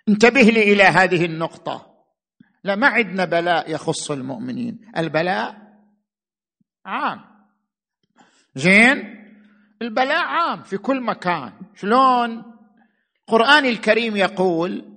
انتبه 0.09 0.43
لي 0.43 0.73
إلى 0.73 0.83
هذه 0.83 1.25
النقطة. 1.25 1.87
لا 2.65 2.77
ما 2.77 2.87
عندنا 2.87 3.25
بلاء 3.25 3.71
يخص 3.71 4.11
المؤمنين. 4.11 4.81
البلاء 4.97 5.57
عام. 6.87 7.21
زين؟ 8.55 9.17
البلاء 9.83 10.25
عام 10.25 10.63
في 10.63 10.79
كل 10.79 11.01
مكان. 11.01 11.53
شلون؟ 11.75 12.45
القرآن 13.29 13.65
الكريم 13.65 14.17
يقول 14.17 14.90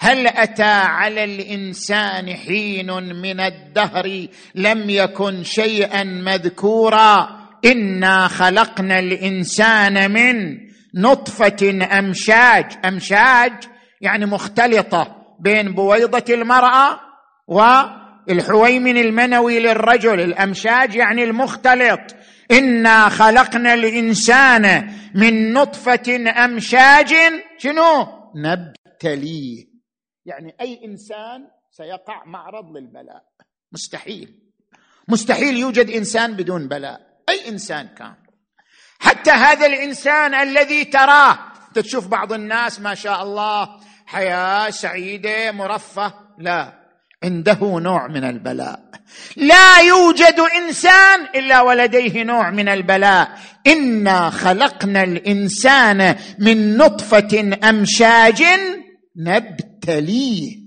هل 0.00 0.26
أتى 0.26 0.62
على 0.62 1.24
الإنسان 1.24 2.34
حين 2.34 2.92
من 3.20 3.40
الدهر 3.40 4.26
لم 4.54 4.90
يكن 4.90 5.44
شيئا 5.44 6.04
مذكورا؟ 6.04 7.44
إنا 7.64 8.28
خلقنا 8.28 8.98
الإنسان 8.98 10.10
من 10.10 10.58
نطفة 10.94 11.86
أمشاج. 11.98 12.64
أمشاج 12.84 13.52
يعني 14.00 14.26
مختلطة 14.26 15.16
بين 15.40 15.72
بويضة 15.72 16.34
المرأة 16.34 17.00
والحويمن 17.48 18.96
المنوي 18.96 19.60
للرجل. 19.60 20.20
الأمشاج 20.20 20.94
يعني 20.94 21.24
المختلط. 21.24 22.00
إنا 22.50 23.08
خلقنا 23.08 23.74
الإنسان 23.74 24.90
من 25.14 25.52
نطفة 25.52 26.32
أمشاج. 26.44 27.14
شنو؟ 27.58 28.06
نبتليه. 28.36 29.73
يعني 30.26 30.54
أي 30.60 30.80
إنسان 30.84 31.48
سيقع 31.70 32.24
معرض 32.24 32.76
للبلاء. 32.76 33.24
مستحيل. 33.72 34.34
مستحيل 35.08 35.56
يوجد 35.56 35.90
إنسان 35.90 36.32
بدون 36.32 36.68
بلاء. 36.68 37.00
أي 37.28 37.48
إنسان 37.48 37.88
كان. 37.88 38.14
حتى 38.98 39.30
هذا 39.30 39.66
الإنسان 39.66 40.34
الذي 40.34 40.84
تراه. 40.84 41.38
تشوف 41.74 42.06
بعض 42.06 42.32
الناس 42.32 42.80
ما 42.80 42.94
شاء 42.94 43.22
الله 43.22 43.80
حياة 44.06 44.70
سعيدة 44.70 45.52
مرفه. 45.52 46.14
لا. 46.38 46.72
عنده 47.24 47.58
نوع 47.62 48.06
من 48.06 48.24
البلاء. 48.24 48.80
لا 49.36 49.78
يوجد 49.78 50.40
إنسان 50.56 51.20
إلا 51.34 51.60
ولديه 51.60 52.22
نوع 52.22 52.50
من 52.50 52.68
البلاء. 52.68 53.38
إنا 53.66 54.30
خلقنا 54.30 55.02
الإنسان 55.02 56.16
من 56.38 56.76
نطفة 56.76 57.58
أمشاج 57.68 58.42
نبتليه 59.16 60.64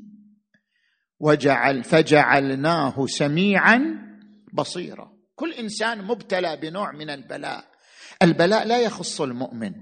وجعل 1.20 1.84
فجعلناه 1.84 3.06
سميعا 3.08 4.08
بصيرا. 4.54 5.14
كل 5.36 5.54
إنسان 5.54 6.04
مبتلى 6.04 6.58
بنوع 6.58 6.92
من 6.92 7.10
البلاء. 7.10 7.66
البلاء 8.22 8.68
لا 8.68 8.82
يخص 8.82 9.22
المؤمن. 9.22 9.74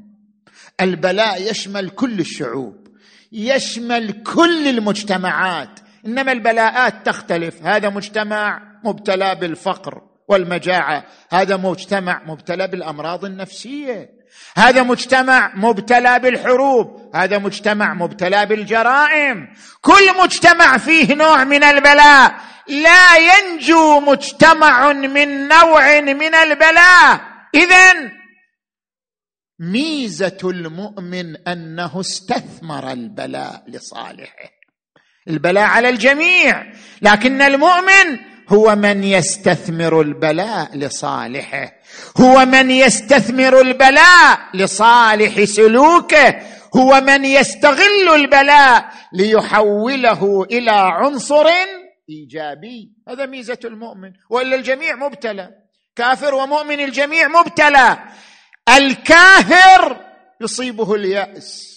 البلاء 0.81 1.51
يشمل 1.51 1.89
كل 1.89 2.19
الشعوب. 2.19 2.87
يشمل 3.31 4.23
كل 4.23 4.67
المجتمعات. 4.67 5.79
إنما 6.05 6.31
البلاءات 6.31 7.05
تختلف. 7.05 7.63
هذا 7.63 7.89
مجتمع 7.89 8.61
مبتلى 8.83 9.35
بالفقر 9.35 10.01
والمجاعة. 10.27 11.05
هذا 11.29 11.57
مجتمع 11.57 12.23
مبتلى 12.27 12.67
بالأمراض 12.67 13.25
النفسية. 13.25 14.14
هذا 14.57 14.83
مجتمع 14.83 15.51
مبتلى 15.55 16.19
بالحروب 16.19 17.15
هذا 17.15 17.37
مجتمع 17.37 17.93
مبتلى 17.93 18.45
بالجرائم. 18.45 19.53
كل 19.81 20.17
مجتمع 20.23 20.77
فيه 20.77 21.15
نوع 21.15 21.43
من 21.43 21.63
البلاء. 21.63 22.35
لا 22.67 23.17
ينجو 23.17 23.99
مجتمع 23.99 24.93
من 24.93 25.47
نوع 25.47 26.01
من 26.01 26.35
البلاء. 26.35 27.21
اذا 27.55 27.93
ميزة 29.59 30.37
المؤمن 30.43 31.47
أنه 31.47 31.99
استثمر 31.99 32.91
البلاء 32.91 33.63
لصالحه. 33.67 34.49
البلاء 35.27 35.63
على 35.63 35.89
الجميع. 35.89 36.73
لكن 37.01 37.41
المؤمن 37.41 38.19
هو 38.49 38.75
من 38.75 39.03
يستثمر 39.03 40.01
البلاء 40.01 40.77
لصالحه. 40.77 41.71
هو 42.17 42.45
من 42.45 42.71
يستثمر 42.71 43.61
البلاء 43.61 44.39
لصالح 44.53 45.43
سلوكه. 45.43 46.35
هو 46.75 47.01
من 47.01 47.25
يستغل 47.25 48.09
البلاء 48.15 48.89
ليحوله 49.13 50.43
إلى 50.51 50.71
عنصر 50.71 51.47
إيجابي. 52.09 52.91
هذا 53.09 53.25
ميزة 53.25 53.59
المؤمن. 53.65 54.11
وإلا 54.29 54.55
الجميع 54.55 54.95
مبتلى. 54.95 55.49
كافر 55.95 56.35
ومؤمن 56.35 56.79
الجميع 56.79 57.27
مبتلى. 57.27 57.97
الكافر 58.77 59.97
يصيبه 60.41 60.95
اليأس. 60.95 61.74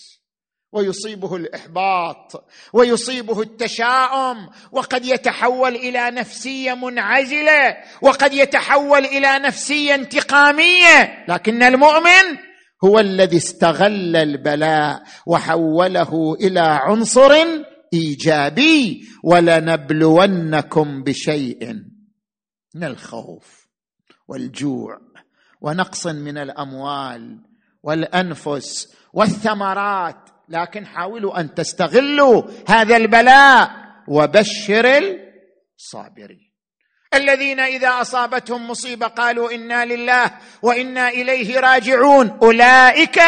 ويصيبه 0.73 1.37
الإحباط 1.37 2.45
ويصيبه 2.73 3.43
التشاؤم 3.43 4.49
وقد 4.73 5.05
يتحول 5.05 5.77
إلى 5.77 6.11
نفسية 6.11 6.75
منعزلة 6.75 7.77
وقد 8.03 8.33
يتحول 8.33 9.05
إلى 9.05 9.39
نفسية 9.39 9.95
انتقامية. 9.95 11.25
لكن 11.29 11.63
المؤمن 11.63 12.39
هو 12.85 12.99
الذي 12.99 13.37
استغل 13.37 14.17
البلاء 14.17 15.03
وحوله 15.27 16.35
إلى 16.41 16.61
عنصر 16.61 17.33
إيجابي 17.95 19.09
ولنبلونكم 19.25 21.03
بشيء 21.03 21.75
من 22.75 22.85
الخوف 22.85 23.69
والجوع 24.29 24.99
ونقص 25.61 26.07
من 26.07 26.39
الأموال 26.39 27.39
والأنفس 27.83 28.95
والثمرات. 29.13 30.28
لكن 30.49 30.87
حاولوا 30.87 31.41
أن 31.41 31.55
تستغلوا 31.55 32.43
هذا 32.69 32.97
البلاء 32.97 33.71
وبشر 34.09 35.17
الصابرين. 35.79 36.49
الذين 37.15 37.61
إذا 37.61 38.01
أصابتهم 38.01 38.71
مصيبة 38.71 39.07
قالوا 39.07 39.55
إنا 39.55 39.85
لله 39.85 40.31
وإنا 40.63 41.09
إليه 41.09 41.61
راجعون. 41.61 42.39
أولئك 42.43 43.21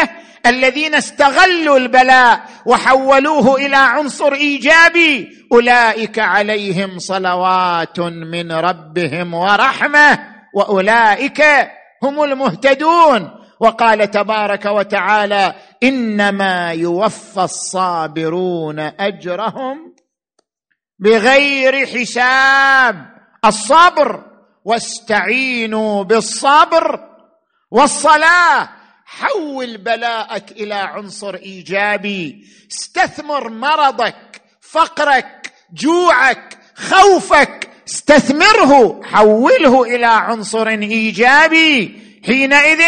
الذين 0.45 0.95
استغلوا 0.95 1.77
البلاء 1.77 2.41
وحولوه 2.65 3.55
إلى 3.55 3.75
عنصر 3.75 4.33
إيجابي. 4.33 5.29
أولئك 5.51 6.19
عليهم 6.19 6.99
صلوات 6.99 7.99
من 7.99 8.51
ربهم 8.51 9.33
ورحمة. 9.33 10.19
وأولئك 10.53 11.41
هم 12.03 12.23
المهتدون. 12.23 13.40
وقال 13.61 14.11
تبارك 14.11 14.65
وتعالى 14.65 15.55
إنما 15.83 16.71
يوفى 16.71 17.41
الصابرون 17.41 18.79
أجرهم 18.79 19.95
بغير 20.99 21.85
حساب 21.85 23.05
الصبر 23.45 24.23
واستعينوا 24.65 26.03
بالصبر 26.03 26.99
والصلاة. 27.71 28.69
حول 29.05 29.77
بلاءك 29.77 30.51
إلى 30.51 30.73
عنصر 30.73 31.35
إيجابي. 31.35 32.45
استثمر 32.71 33.49
مرضك 33.49 34.41
فقرك 34.61 35.53
جوعك 35.73 36.57
خوفك 36.75 37.69
استثمره. 37.87 39.03
حوله 39.03 39.83
إلى 39.83 40.05
عنصر 40.05 40.67
إيجابي. 40.67 42.01
حينئذ 42.25 42.81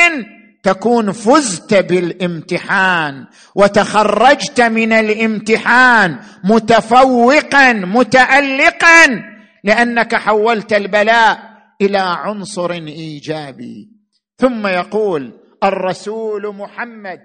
تكون 0.63 1.11
فزت 1.11 1.73
بالامتحان 1.73 3.27
وتخرجت 3.55 4.61
من 4.61 4.93
الامتحان 4.93 6.19
متفوقا 6.43 7.73
متالقا 7.73 9.23
لأنك 9.63 10.15
حولت 10.15 10.73
البلاء 10.73 11.53
إلى 11.81 11.97
عنصر 11.97 12.71
إيجابي. 12.71 13.89
ثم 14.37 14.67
يقول 14.67 15.39
الرسول 15.63 16.55
محمد. 16.55 17.19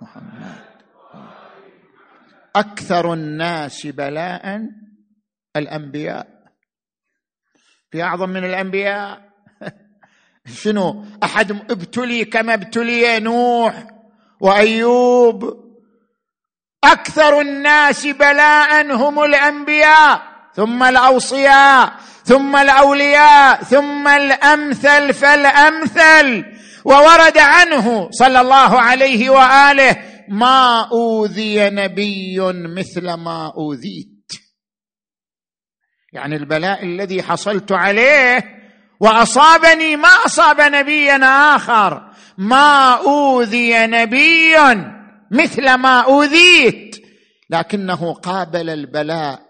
محمد. 0.00 0.54
أكثر 2.56 3.12
الناس 3.12 3.86
بلاء 3.86 4.62
الأنبياء. 5.56 6.28
في 7.90 8.02
أعظم 8.02 8.28
من 8.28 8.44
الأنبياء. 8.44 9.23
شنو؟ 10.46 11.04
أحد 11.22 11.50
ابتلي 11.52 12.24
كما 12.24 12.54
ابتلي 12.54 13.20
نوح 13.20 13.86
وأيوب. 14.40 15.64
أكثر 16.84 17.40
الناس 17.40 18.06
بلاء 18.06 18.92
هم 18.92 19.24
الأنبياء 19.24 20.22
ثم 20.54 20.82
الأوصياء 20.82 21.92
ثم 22.24 22.56
الأولياء 22.56 23.62
ثم 23.62 24.08
الأمثل 24.08 25.14
فالأمثل. 25.14 26.44
وورد 26.84 27.38
عنه 27.38 28.10
صلى 28.10 28.40
الله 28.40 28.80
عليه 28.80 29.30
وآله 29.30 29.96
ما 30.28 30.88
أوذي 30.92 31.70
نبي 31.70 32.40
مثل 32.76 33.14
ما 33.14 33.52
أوذيت. 33.56 34.32
يعني 36.12 36.36
البلاء 36.36 36.84
الذي 36.84 37.22
حصلت 37.22 37.72
عليه 37.72 38.63
وأصابني 39.00 39.96
ما 39.96 40.08
أصاب 40.26 40.60
نبيا 40.60 41.20
آخر. 41.56 42.02
ما 42.38 42.94
أوذي 42.94 43.86
نبي 43.86 44.56
مثل 45.30 45.74
ما 45.74 46.00
أوذيت. 46.00 46.96
لكنه 47.50 48.12
قابل 48.12 48.70
البلاء 48.70 49.40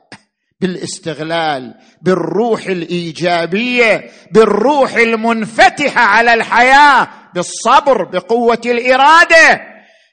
بالاستغلال 0.61 1.75
بالروح 2.03 2.67
الإيجابية 2.67 4.11
بالروح 4.33 4.95
المنفتحة 4.95 6.01
على 6.01 6.35
الحياة 6.35 7.09
بالصبر 7.35 8.05
بقوة 8.05 8.61
الإرادة. 8.67 9.61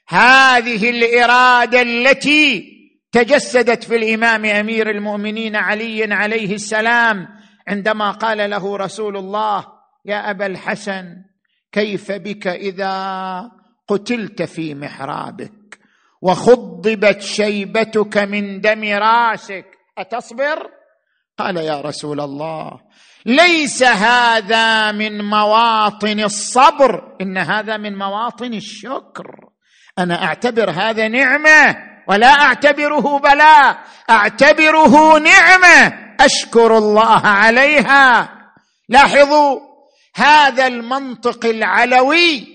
هذه 0.08 0.90
الإرادة 0.90 1.82
التي 1.82 2.72
تجسدت 3.12 3.84
في 3.84 3.96
الإمام 3.96 4.44
أمير 4.44 4.90
المؤمنين 4.90 5.56
علي 5.56 6.14
عليه 6.14 6.54
السلام 6.54 7.28
عندما 7.68 8.10
قال 8.10 8.50
له 8.50 8.76
رسول 8.76 9.16
الله 9.16 9.66
يا 10.04 10.30
أبا 10.30 10.46
الحسن 10.46 11.16
كيف 11.72 12.12
بك 12.12 12.46
إذا 12.46 13.50
قتلت 13.88 14.42
في 14.42 14.74
محرابك؟ 14.74 15.78
وخضبت 16.22 17.20
شيبتك 17.20 18.18
من 18.18 18.60
دم 18.60 18.84
راسك. 18.84 19.66
أتصبر؟ 19.98 20.70
قال 21.38 21.56
يا 21.56 21.80
رسول 21.80 22.20
الله 22.20 22.80
ليس 23.26 23.82
هذا 23.82 24.92
من 24.92 25.24
مواطن 25.24 26.20
الصبر. 26.20 27.16
إن 27.20 27.38
هذا 27.38 27.76
من 27.76 27.98
مواطن 27.98 28.54
الشكر. 28.54 29.26
أنا 29.98 30.24
أعتبر 30.24 30.70
هذا 30.70 31.08
نعمة 31.08 31.76
ولا 32.08 32.26
أعتبره 32.26 33.18
بلاء 33.18 33.78
أعتبره 34.10 35.18
نعمة. 35.18 36.11
أشكر 36.24 36.78
الله 36.78 37.26
عليها. 37.26 38.28
لاحظوا 38.88 39.60
هذا 40.16 40.66
المنطق 40.66 41.46
العلوي 41.46 42.46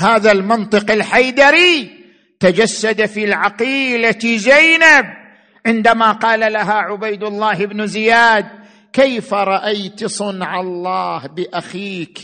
هذا 0.00 0.32
المنطق 0.32 0.90
الحيدري 0.90 1.90
تجسد 2.40 3.06
في 3.06 3.24
العقيلة 3.24 4.18
زينب 4.36 5.04
عندما 5.66 6.12
قال 6.12 6.52
لها 6.52 6.74
عبيد 6.74 7.22
الله 7.24 7.66
بن 7.66 7.86
زياد 7.86 8.46
كيف 8.92 9.34
رأيت 9.34 10.04
صنع 10.04 10.60
الله 10.60 11.26
بأخيك 11.26 12.20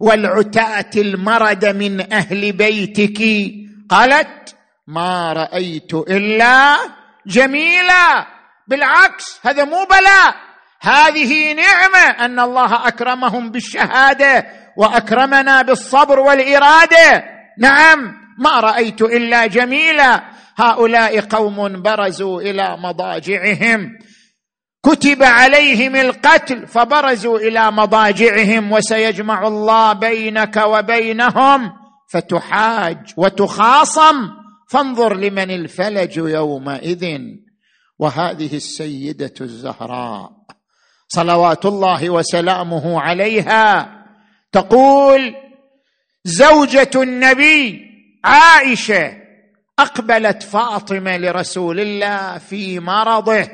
والعتاة 0.00 0.90
المرد 0.96 1.64
من 1.64 2.12
أهل 2.12 2.52
بيتك؟ 2.52 3.22
قالت 3.88 4.56
ما 4.86 5.32
رأيت 5.32 5.94
إلا 5.94 6.76
جميلا. 7.26 8.35
بالعكس 8.68 9.40
هذا 9.42 9.64
مو 9.64 9.84
بلاء. 9.84 10.34
هذه 10.80 11.52
نعمة 11.52 12.24
أن 12.24 12.40
الله 12.40 12.88
أكرمهم 12.88 13.50
بالشهادة 13.50 14.46
وأكرمنا 14.76 15.62
بالصبر 15.62 16.20
والإرادة. 16.20 17.24
نعم 17.58 18.14
ما 18.38 18.60
رأيت 18.60 19.02
إلا 19.02 19.46
جميلا. 19.46 20.22
هؤلاء 20.56 21.20
قوم 21.20 21.82
برزوا 21.82 22.40
إلى 22.40 22.76
مضاجعهم. 22.76 23.98
كتب 24.84 25.22
عليهم 25.22 25.96
القتل 25.96 26.66
فبرزوا 26.66 27.38
إلى 27.38 27.70
مضاجعهم 27.70 28.72
وسيجمع 28.72 29.46
الله 29.46 29.92
بينك 29.92 30.56
وبينهم. 30.56 31.72
فتحاج 32.12 32.98
وتخاصم. 33.16 34.28
فانظر 34.70 35.16
لمن 35.16 35.50
الفلج 35.50 36.16
يومئذ. 36.16 37.20
وهذه 37.98 38.56
السيدة 38.56 39.34
الزهراء 39.40 40.32
صلوات 41.08 41.66
الله 41.66 42.10
وسلامه 42.10 43.00
عليها 43.00 43.92
تقول 44.52 45.34
زوجة 46.24 46.90
النبي 46.96 47.80
عائشة 48.24 49.16
أقبلت 49.78 50.42
فاطمة 50.42 51.16
لرسول 51.16 51.80
الله 51.80 52.38
في 52.38 52.80
مرضه 52.80 53.48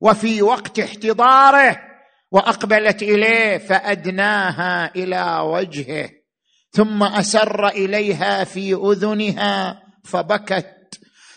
وفي 0.00 0.42
وقت 0.42 0.78
احتضاره 0.78 1.80
وأقبلت 2.30 3.02
إليه 3.02 3.58
فأدناها 3.58 4.94
إلى 4.96 5.38
وجهه 5.40 6.10
ثم 6.70 7.02
أسر 7.02 7.68
إليها 7.68 8.44
في 8.44 8.74
أذنها 8.74 9.82
فبكت 10.04 10.77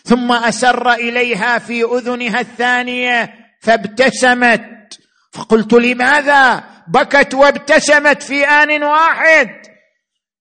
ثم 0.04 0.32
أسر 0.32 0.92
إليها 0.92 1.58
في 1.58 1.84
أذنها 1.84 2.40
الثانية 2.40 3.34
فابتسمت. 3.60 4.98
فقلت 5.32 5.72
لماذا 5.72 6.64
بكت 6.88 7.34
وابتسمت 7.34 8.22
في 8.22 8.44
آن 8.44 8.84
واحد؟ 8.84 9.48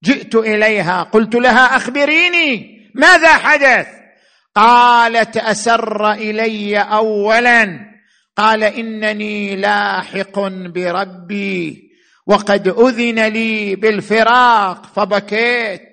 جئت 0.03 0.35
إليها. 0.35 1.03
قلت 1.03 1.35
لها 1.35 1.75
أخبريني 1.75 2.81
ماذا 2.95 3.33
حدث؟ 3.33 3.87
قالت 4.55 5.37
أسر 5.37 6.11
إلي 6.11 6.79
اولا. 6.79 7.91
قال 8.37 8.63
إنني 8.63 9.55
لاحق 9.55 10.39
بربي 10.47 11.91
وقد 12.27 12.67
أذن 12.67 13.27
لي 13.27 13.75
بالفراق 13.75 14.85
فبكيت. 14.95 15.90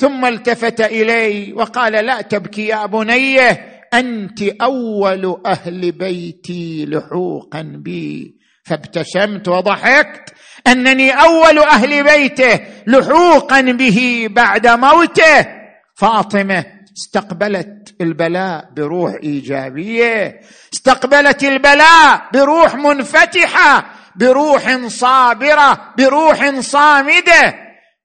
ثم 0.00 0.24
التفت 0.24 0.80
إلي 0.80 1.52
وقال 1.52 1.92
لا 1.92 2.20
تبكي 2.20 2.66
يا 2.66 2.86
بنيه 2.86 3.80
أنت 3.94 4.42
أول 4.42 5.40
أهل 5.46 5.92
بيتي 5.92 6.86
لحوقا 6.86 7.62
بي. 7.62 8.38
فابتسمت 8.64 9.48
وضحكت 9.48 10.34
أنني 10.66 11.10
أول 11.10 11.58
أهل 11.58 12.04
بيته 12.04 12.60
لحوقا 12.86 13.60
به 13.60 14.26
بعد 14.30 14.66
موته. 14.66 15.46
فاطمة 15.94 16.64
استقبلت 16.98 17.94
البلاء 18.00 18.70
بروح 18.76 19.14
إيجابية 19.22 20.40
استقبلت 20.74 21.44
البلاء 21.44 22.28
بروح 22.32 22.74
منفتحة 22.74 23.90
بروح 24.16 24.86
صابرة 24.86 25.94
بروح 25.98 26.60
صامدة. 26.60 27.54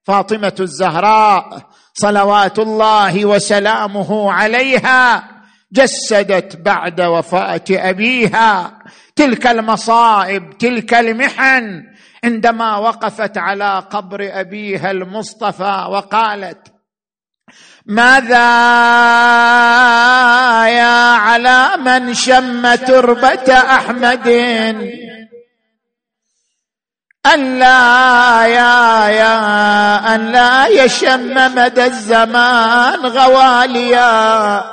فاطمة 0.03 0.55
الزهراء 0.59 1.72
صلوات 1.93 2.59
الله 2.59 3.25
وسلامه 3.25 4.31
عليها 4.31 5.23
جسدت 5.71 6.55
بعد 6.55 7.01
وفاة 7.01 7.63
أبيها. 7.71 8.79
تلك 9.15 9.47
المصائب 9.47 10.57
تلك 10.57 10.93
المحن. 10.93 11.83
عندما 12.23 12.77
وقفت 12.77 13.37
على 13.37 13.83
قبر 13.91 14.29
أبيها 14.39 14.91
المصطفى 14.91 15.87
وقالت 15.89 16.73
ماذا 17.85 18.37
يا 20.67 21.15
على 21.15 21.69
من 21.77 22.13
شم 22.13 22.75
تربة 22.75 23.53
أحمد؟ 23.53 24.27
أن 27.33 27.59
لا 27.59 28.47
يا 28.47 29.07
يا 29.07 29.62
أن 30.16 30.32
لا 30.32 30.68
يشم 30.68 31.55
مدى 31.55 31.86
الزمان 31.86 32.99
غواليا. 33.05 34.64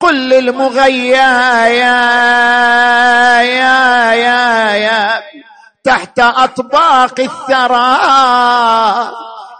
قل 0.00 0.28
للمغيا 0.28 1.66
يا 1.66 2.00
يا 3.42 4.12
يا 4.12 4.74
يا 4.74 5.22
تحت 5.84 6.18
أطباق 6.20 7.20
الثرى. 7.20 7.98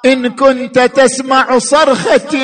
إن 0.04 0.28
كنت 0.36 0.78
تسمع 0.78 1.58
صرختي 1.58 2.38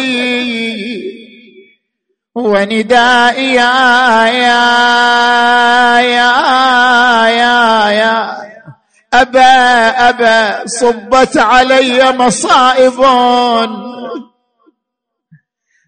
وندائي 2.34 3.54
يا 3.54 4.26
يا 4.26 4.64
يا 6.00 6.32
يا 7.28 7.90
يا. 7.90 8.53
أبا 9.20 9.88
أبا 10.08 10.66
صبت 10.66 11.36
علي 11.36 12.12
مصائب. 12.12 13.00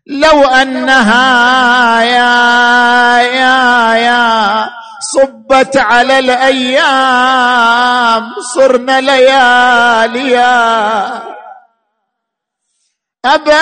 لو 0.07 0.45
أنها 0.45 2.03
يا 2.03 3.21
يا 3.21 3.95
يا 3.95 4.69
صبت 5.01 5.77
على 5.77 6.19
الأيام 6.19 7.43
صرنا 8.55 9.01
لياليا. 9.01 10.57
أبا 13.25 13.53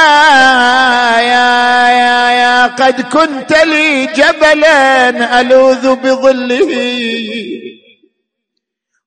يا 1.20 1.88
يا 1.88 2.30
يا 2.30 2.66
قد 2.66 3.00
كنت 3.00 3.52
لي 3.52 4.06
جبلا 4.06 5.40
ألوذ 5.40 5.94
بظله. 5.94 6.70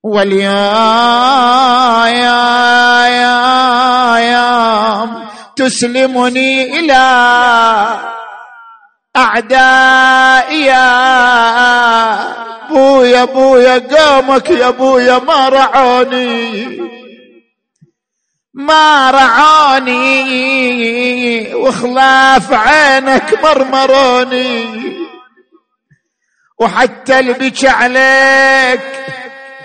واليا 0.02 0.50
يا 2.08 3.06
يا 3.06 4.18
يا 4.18 5.08
تسلمني 5.56 6.78
إلى 6.78 7.04
أعدائي 9.16 10.66
يا 10.66 10.88
بويا 12.70 13.24
بويا 13.24 13.78
قامك 13.78 14.50
يا 14.50 14.70
بويا 14.70 15.18
ما 15.18 15.48
رعوني 15.48 16.78
ما 18.54 19.10
رعوني 19.10 20.74
وخلاف 21.54 22.52
عينك 22.52 23.44
مرمروني 23.44 24.78
وحتى 26.58 27.18
البك 27.18 27.64
عليك 27.64 28.80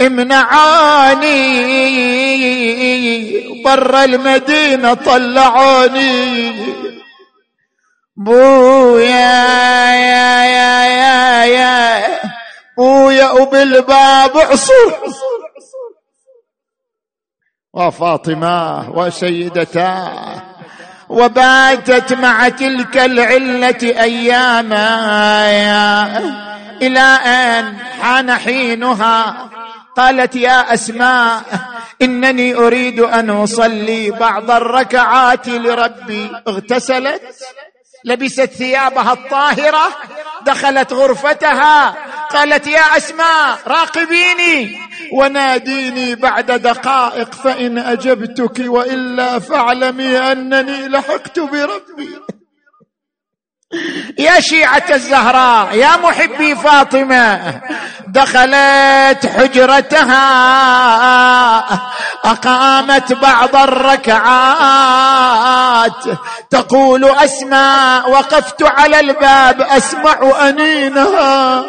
امنعوني 0.02 1.54
برا 3.66 4.04
المدينة 4.04 4.94
طلعوني. 4.94 6.74
بويا 8.18 9.44
يا 9.94 10.46
يا 10.46 10.86
يا 10.86 11.46
يا. 11.46 12.04
بويا 12.78 13.32
وبالباب 13.32 14.38
عصر 14.38 14.94
وفاطمة 17.74 18.90
وسيدتاه 18.90 20.42
وباتت 21.10 22.14
مع 22.14 22.50
تلك 22.50 22.98
العلة 22.98 24.02
أياما. 24.04 24.84
إلى 26.82 27.00
أن 27.00 27.78
حان 28.02 28.38
حينها. 28.38 29.50
قالت 29.98 30.36
يا 30.36 30.74
أسماء 30.74 31.42
إنني 32.02 32.56
أريد 32.56 33.00
أن 33.00 33.30
أصلي 33.30 34.12
بعض 34.12 34.52
الركعات 34.52 35.50
لربي. 35.50 36.32
اغتسلت 36.48 37.22
لبست 38.06 38.42
ثيابها 38.42 39.14
الطاهرة 39.14 39.88
دخلت 40.46 40.94
غرفتها. 40.94 41.96
قالت 42.32 42.68
يا 42.68 42.98
أسماء 42.98 43.60
راقبيني. 43.68 44.80
وناديني 45.14 46.16
بعد 46.16 46.52
دقائق 46.52 47.34
فإن 47.34 47.78
أجبتك 47.78 48.60
وإلا 48.60 49.40
فاعلمي 49.40 50.18
أنني 50.18 50.88
لحقت 50.88 51.40
بربي. 51.40 52.10
يا 54.18 54.40
شيعة 54.40 54.84
الزهراء 54.90 55.76
يا 55.76 55.98
محبي 55.98 56.56
فاطمة 56.56 57.62
دخلت 58.08 59.26
حجرتها 59.26 60.24
أقامت 62.26 63.14
بعض 63.14 63.56
الركعات 63.56 64.74
تقول 66.50 67.06
أسماء 67.06 68.10
وقفت 68.10 68.64
على 68.64 69.00
الباب 69.00 69.62
أسمع 69.62 70.48
أنينها. 70.50 71.64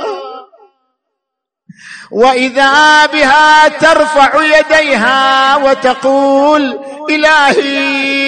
وإذا 2.10 3.06
بها 3.06 3.68
ترفع 3.68 4.42
يديها 4.44 5.56
وتقول 5.56 6.78
إلهي 7.10 8.23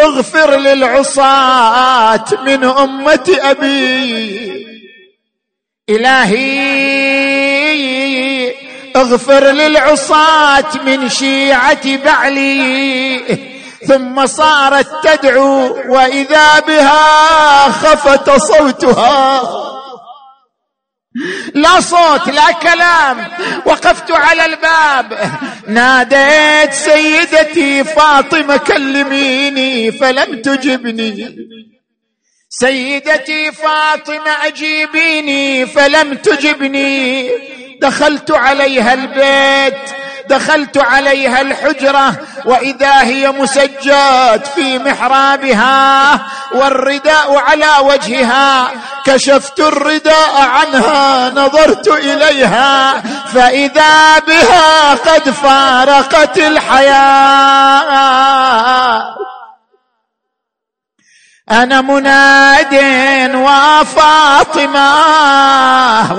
اغفر 0.00 0.56
للعصاة 0.56 2.24
من 2.44 2.64
أمة 2.64 3.36
أبي 3.40 4.66
إلهي. 5.88 6.72
اغفر 8.96 9.44
للعصاة 9.44 10.64
من 10.86 11.08
شيعة 11.08 11.96
بعلي. 11.96 13.38
ثم 13.88 14.26
صارت 14.26 14.88
تدعو 15.04 15.76
وإذا 15.88 16.60
بها 16.60 17.68
خفت 17.68 18.30
صوتها. 18.30 19.42
لا 21.54 21.80
صوت 21.80 22.28
لا 22.28 22.52
كلام. 22.52 23.28
وقفت 23.66 24.10
على 24.10 24.44
الباب. 24.44 25.30
ناديت 25.68 26.72
سيدتي 26.72 27.84
فاطمة 27.84 28.56
كلميني 28.56 29.92
فلم 29.92 30.40
تجبني. 30.40 31.36
سيدتي 32.48 33.52
فاطمة 33.52 34.46
أجيبيني 34.46 35.66
فلم 35.66 36.14
تجبني. 36.14 37.30
دخلت 37.80 38.30
عليها 38.30 38.94
البيت. 38.94 40.01
دخلت 40.28 40.78
عليها 40.78 41.40
الحجرة 41.40 42.14
وإذا 42.44 43.02
هي 43.02 43.30
مسجات 43.30 44.46
في 44.46 44.78
محرابها 44.78 46.18
والرداء 46.54 47.36
على 47.36 47.70
وجهها 47.80 48.70
كشفت 49.04 49.60
الرداء 49.60 50.40
عنها 50.40 51.30
نظرت 51.30 51.88
إليها 51.88 53.00
فإذا 53.34 54.18
بها 54.18 54.94
قد 54.94 55.30
فارقت 55.30 56.38
الحياة. 56.38 58.22
أنا 61.50 61.80
مناد 61.80 62.74
وفاطمة 63.34 64.92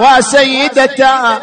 وسيدتا 0.04 1.40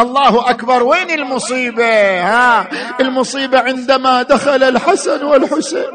الله 0.00 0.50
أكبر. 0.50 0.82
وين 0.82 1.10
المصيبة؟ 1.10 2.20
ها 2.20 2.68
المصيبة 3.00 3.60
عندما 3.60 4.22
دخل 4.22 4.62
الحسن 4.62 5.24
والحسين. 5.24 5.90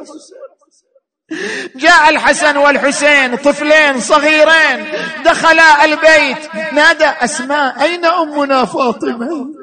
جاء 1.75 2.09
الحسن 2.09 2.57
والحسين 2.57 3.35
طفلين 3.35 3.99
صغيرين 3.99 4.85
دخلا 5.25 5.85
البيت 5.85 6.55
نادى 6.73 7.05
أسماء 7.05 7.81
أين 7.81 8.05
أمنا 8.05 8.65
فاطمة؟ 8.65 9.58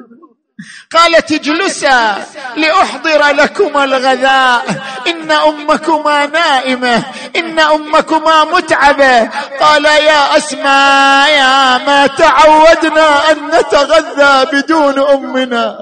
قالت 0.93 1.31
اجلسا 1.31 2.25
لأحضر 2.55 3.27
لكما 3.27 3.83
الغذاء. 3.83 4.65
إن 5.07 5.31
أمكما 5.31 6.25
نائمة. 6.25 7.03
إن 7.35 7.59
أمكما 7.59 8.43
متعبة. 8.43 9.29
قال 9.59 9.85
يا 9.85 10.37
أسماء 10.37 11.29
يا 11.29 11.77
ما 11.77 12.07
تعودنا 12.07 13.31
أن 13.31 13.47
نتغذى 13.47 14.45
بدون 14.53 14.99
أمنا. 14.99 15.79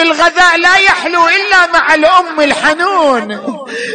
الغذاء 0.00 0.56
لا 0.56 0.76
يحلو 0.76 1.28
إلا 1.28 1.66
مع 1.66 1.94
الأم 1.94 2.40
الحنون. 2.40 3.30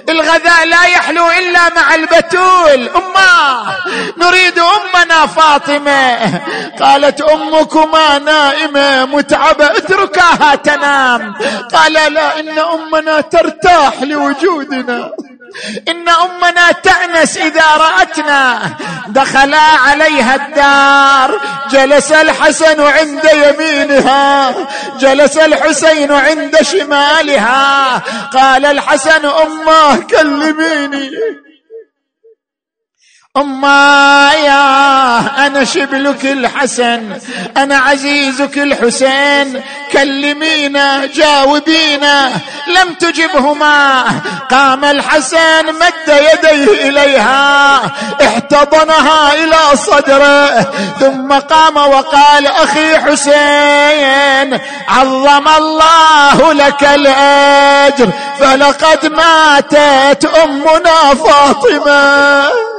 الغذاء 0.10 0.66
لا 0.66 0.84
يحلو 0.86 1.32
إلا 1.32 1.74
مع 1.74 1.96
البتول. 1.96 2.90
امه 2.96 3.76
نريد 4.18 4.60
امنا 4.60 5.28
فاطمة. 5.28 6.40
قالت 6.80 7.22
أمكما 7.22 8.20
نائمة 8.20 9.06
متعبة 9.06 9.66
اتركاها 9.66 10.56
تنام. 10.56 11.34
قال 11.74 11.94
لا 11.94 12.40
إن 12.40 12.60
أمنا 12.60 13.22
ترتاح 13.22 14.02
لوجودنا. 14.02 15.12
إن 15.88 16.10
أمنا 16.10 16.72
تأنس 16.72 17.38
إذا 17.38 17.66
رأتنا. 17.78 18.62
دخلا 19.08 19.62
عليها 19.62 20.36
الدار. 20.36 21.42
جلس 21.72 22.12
الحسن 22.12 22.82
عند 22.82 23.30
يمينها. 23.34 24.54
جلس 25.00 25.38
الحسين 25.38 26.12
عند 26.12 26.62
شمالها. 26.62 28.02
قال 28.34 28.66
الحسن 28.66 29.26
أمه 29.26 29.96
كلميني. 29.96 31.12
أما 33.38 34.32
يا 34.46 35.48
أنا 35.48 35.64
شبلك 35.64 36.26
الحسن 36.26 37.18
أنا 37.58 37.78
عزيزك 37.78 38.58
الحسين 38.58 39.62
كلمينا 39.92 41.06
جاوبينا 41.06 42.32
لم 42.68 42.94
تجبهما. 42.94 44.04
قام 44.52 44.86
الحسن 44.86 45.66
مد 45.66 46.08
يديه 46.08 46.90
إليها 46.90 47.82
احتضنها 48.22 49.34
إلى 49.34 49.78
صدره 49.78 50.62
ثم 51.00 51.34
قام 51.34 51.78
وقال 51.78 52.48
أخي 52.48 52.98
حسين 52.98 54.60
عظم 54.88 55.48
الله 55.48 56.54
لك 56.54 56.84
الأجر 56.84 58.10
فلقد 58.40 59.06
ماتت 59.06 60.26
أمنا 60.26 61.16
فاطمة. 61.16 62.73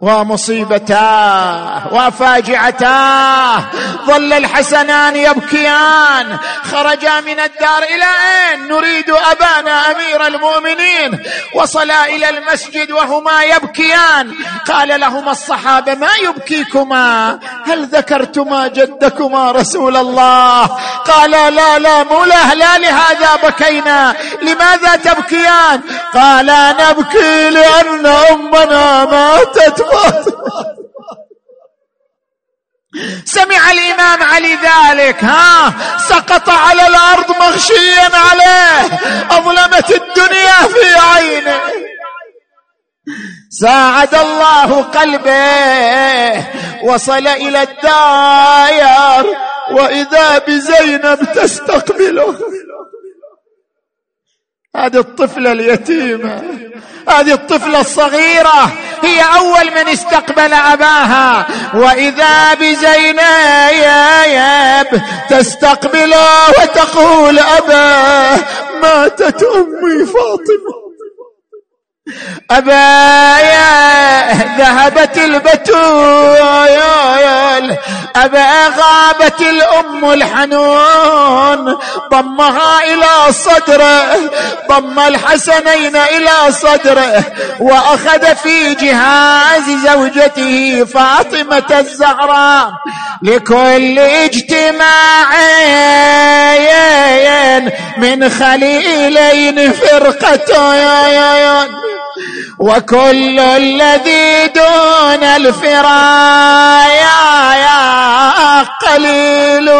ومصيبتاه 0.00 1.82
وفاجعتاه. 1.92 3.64
ظل 4.06 4.32
الحسنان 4.32 5.16
يبكيان. 5.16 6.38
خرجا 6.72 7.20
من 7.20 7.40
الدار 7.40 7.82
إلى 7.82 8.04
أين؟ 8.04 8.68
نريد 8.68 9.10
أبانا 9.10 9.90
أمير 9.90 10.26
المؤمنين. 10.26 11.22
وصلا 11.54 12.04
إلى 12.04 12.28
المسجد 12.28 12.90
وهما 12.92 13.42
يبكيان. 13.42 14.34
قال 14.68 15.00
لهما 15.00 15.30
الصحابة 15.30 15.94
ما 15.94 16.10
يبكيكما؟ 16.22 17.38
هل 17.66 17.84
ذكرتما 17.86 18.68
جدكما 18.68 19.52
رسول 19.52 19.96
الله? 19.96 20.66
قال 21.06 21.30
لا 21.30 21.78
لا 21.78 22.04
مو 22.04 22.24
لا, 22.24 22.54
لا 22.54 22.78
لهذا 22.78 23.36
بكينا. 23.42 24.16
لماذا 24.42 24.96
تبكيان؟ 24.96 25.80
قال 26.14 26.74
نبكي 26.80 27.50
لأن 27.50 28.06
أمنا 28.06 29.04
ماتت 29.04 29.89
سمع 33.24 33.70
الإمام 33.70 34.22
علي 34.22 34.54
ذلك 34.54 35.24
ها؟ 35.24 35.72
سقط 36.08 36.48
على 36.48 36.86
الأرض 36.86 37.30
مغشيا 37.30 38.10
عليه. 38.14 38.98
أظلمت 39.30 39.90
الدنيا 39.90 40.68
في 40.68 40.98
عينه. 40.98 41.60
ساعد 43.50 44.14
الله 44.14 44.82
قلبه. 44.82 46.46
وصل 46.82 47.26
إلى 47.26 47.62
الدار 47.62 49.26
وإذا 49.70 50.38
بزينب 50.38 51.32
تستقبله. 51.34 52.38
هذه 54.76 54.98
الطفلة 54.98 55.52
اليتيمة. 55.52 56.42
هذه 57.08 57.32
الطفلة 57.32 57.80
الصغيرة. 57.80 58.72
هي 59.02 59.22
أول 59.22 59.70
من 59.70 59.88
استقبل 59.88 60.54
أباها. 60.54 61.46
وإذا 61.74 62.54
بزينب 62.54 63.20
تستقبله 65.30 66.50
وتقول 66.50 67.38
اباه 67.38 68.38
ماتت 68.82 69.42
أمي 69.42 70.06
فاطمة. 70.06 70.89
أبايا 72.50 74.32
ذهبت 74.58 75.18
البتول. 75.18 76.80
أبا 78.16 78.68
غابت 78.68 79.40
الأم 79.40 80.12
الحنون. 80.12 81.78
ضمها 82.10 82.82
إلى 82.82 83.32
صدره 83.32 84.16
ضم 84.68 84.98
الحسنين 84.98 85.96
إلى 85.96 86.52
صدره 86.52 87.24
وأخذ 87.60 88.34
في 88.36 88.74
جهاز 88.74 89.70
زوجته 89.86 90.84
فاطمة 90.84 91.78
الزهراء 91.78 92.72
لكل 93.22 93.98
اجتماع 93.98 95.30
من 97.96 98.28
خليلين 98.30 99.72
فرقتين. 99.72 101.20
وكل 102.60 103.40
الذي 103.40 104.46
دون 104.46 105.24
الفرايا 105.24 107.10
قليل. 108.86 109.70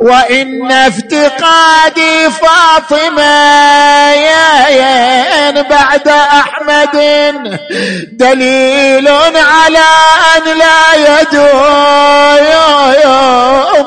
وإن 0.00 0.72
افتقادي 0.72 2.30
فاطمة 2.30 3.32
بعد 5.70 6.08
أحمد 6.08 6.96
دليل 8.12 9.08
على 9.36 9.88
أن 10.36 10.58
لا 10.58 11.20
يدوم 11.20 12.72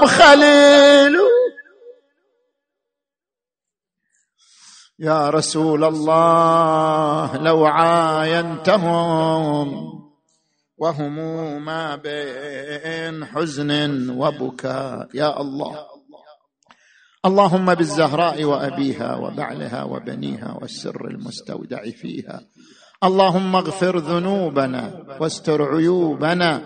خليل. 0.06 1.25
يا 5.00 5.30
رسول 5.30 5.84
الله 5.84 7.38
لو 7.38 7.66
عاينتهم 7.66 9.16
وهم 10.78 11.16
ما 11.66 11.96
بين 11.96 13.26
حزن 13.26 14.10
وبكاء. 14.10 15.10
يا 15.14 15.42
الله 15.42 15.76
اللهم 17.26 17.74
بالزهراء 17.74 18.44
وأبيها 18.44 19.16
وبعلها 19.16 19.84
وبنيها 19.84 20.58
والسر 20.62 21.08
المستودع 21.08 21.84
فيها. 21.84 22.42
اللهم 23.04 23.56
اغفر 23.56 23.98
ذنوبنا 23.98 25.06
واستر 25.20 25.76
عيوبنا 25.76 26.62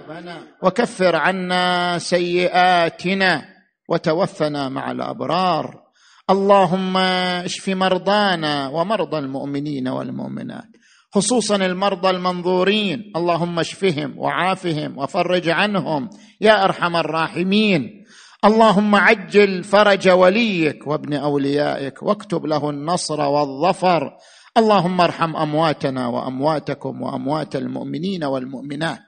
وكفر 0.63 1.15
عنا 1.15 1.97
سيئاتنا 1.97 3.45
وتوفنا 3.89 4.69
مع 4.69 4.91
الأبرار. 4.91 5.88
اللهم 6.29 6.97
اشف 6.97 7.69
مرضانا 7.69 8.67
ومرضى 8.67 9.17
المؤمنين 9.17 9.87
والمؤمنات 9.87 10.69
خصوصا 11.11 11.55
المرضى 11.55 12.09
المنظورين. 12.09 13.11
اللهم 13.15 13.59
اشفهم 13.59 14.17
وعافهم 14.17 14.97
وفرج 14.97 15.49
عنهم 15.49 16.09
يا 16.41 16.63
أرحم 16.63 16.95
الراحمين. 16.95 18.05
اللهم 18.45 18.95
عجل 18.95 19.63
فرج 19.63 20.09
وليك 20.09 20.87
وابن 20.87 21.13
أوليائك 21.13 22.03
واكتب 22.03 22.45
له 22.45 22.69
النصر 22.69 23.21
والظفر. 23.21 24.17
اللهم 24.57 25.01
ارحم 25.01 25.35
أمواتنا 25.35 26.07
وأمواتكم 26.07 27.01
وأموات 27.01 27.55
المؤمنين 27.55 28.23
والمؤمنات. 28.23 28.99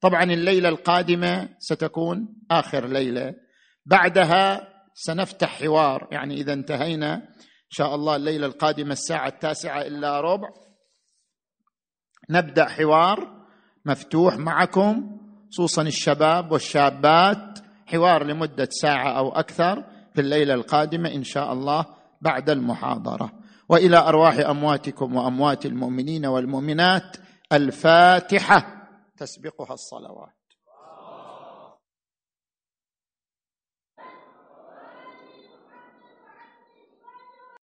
طبعا 0.00 0.22
الليلة 0.22 0.68
القادمة 0.68 1.48
ستكون 1.58 2.28
آخر 2.50 2.86
ليلة. 2.86 3.34
بعدها 3.86 4.60
سنفتح 5.00 5.62
حوار. 5.62 6.08
يعني 6.10 6.34
إذا 6.34 6.52
انتهينا 6.52 7.14
إن 7.14 7.70
شاء 7.70 7.94
الله 7.94 8.16
الليلة 8.16 8.46
القادمة 8.46 8.92
الساعة 8.92 9.28
التاسعة 9.28 9.80
إلا 9.80 10.20
ربع 10.20 10.48
نبدأ 12.30 12.68
حوار 12.68 13.46
مفتوح 13.86 14.36
معكم 14.36 15.18
خصوصا 15.50 15.82
الشباب 15.82 16.52
والشابات 16.52 17.58
حوار 17.86 18.24
لمدة 18.24 18.68
ساعة 18.70 19.18
أو 19.18 19.28
أكثر 19.28 19.84
في 20.14 20.20
الليلة 20.20 20.54
القادمة 20.54 21.14
إن 21.14 21.24
شاء 21.24 21.52
الله 21.52 21.86
بعد 22.20 22.50
المحاضرة. 22.50 23.32
وإلى 23.68 23.96
أرواح 23.96 24.38
أمواتكم 24.38 25.16
وأموات 25.16 25.66
المؤمنين 25.66 26.26
والمؤمنات 26.26 27.16
الفاتحة. 27.52 28.88
تسبقها 29.16 29.74
الصلوات. 29.74 30.37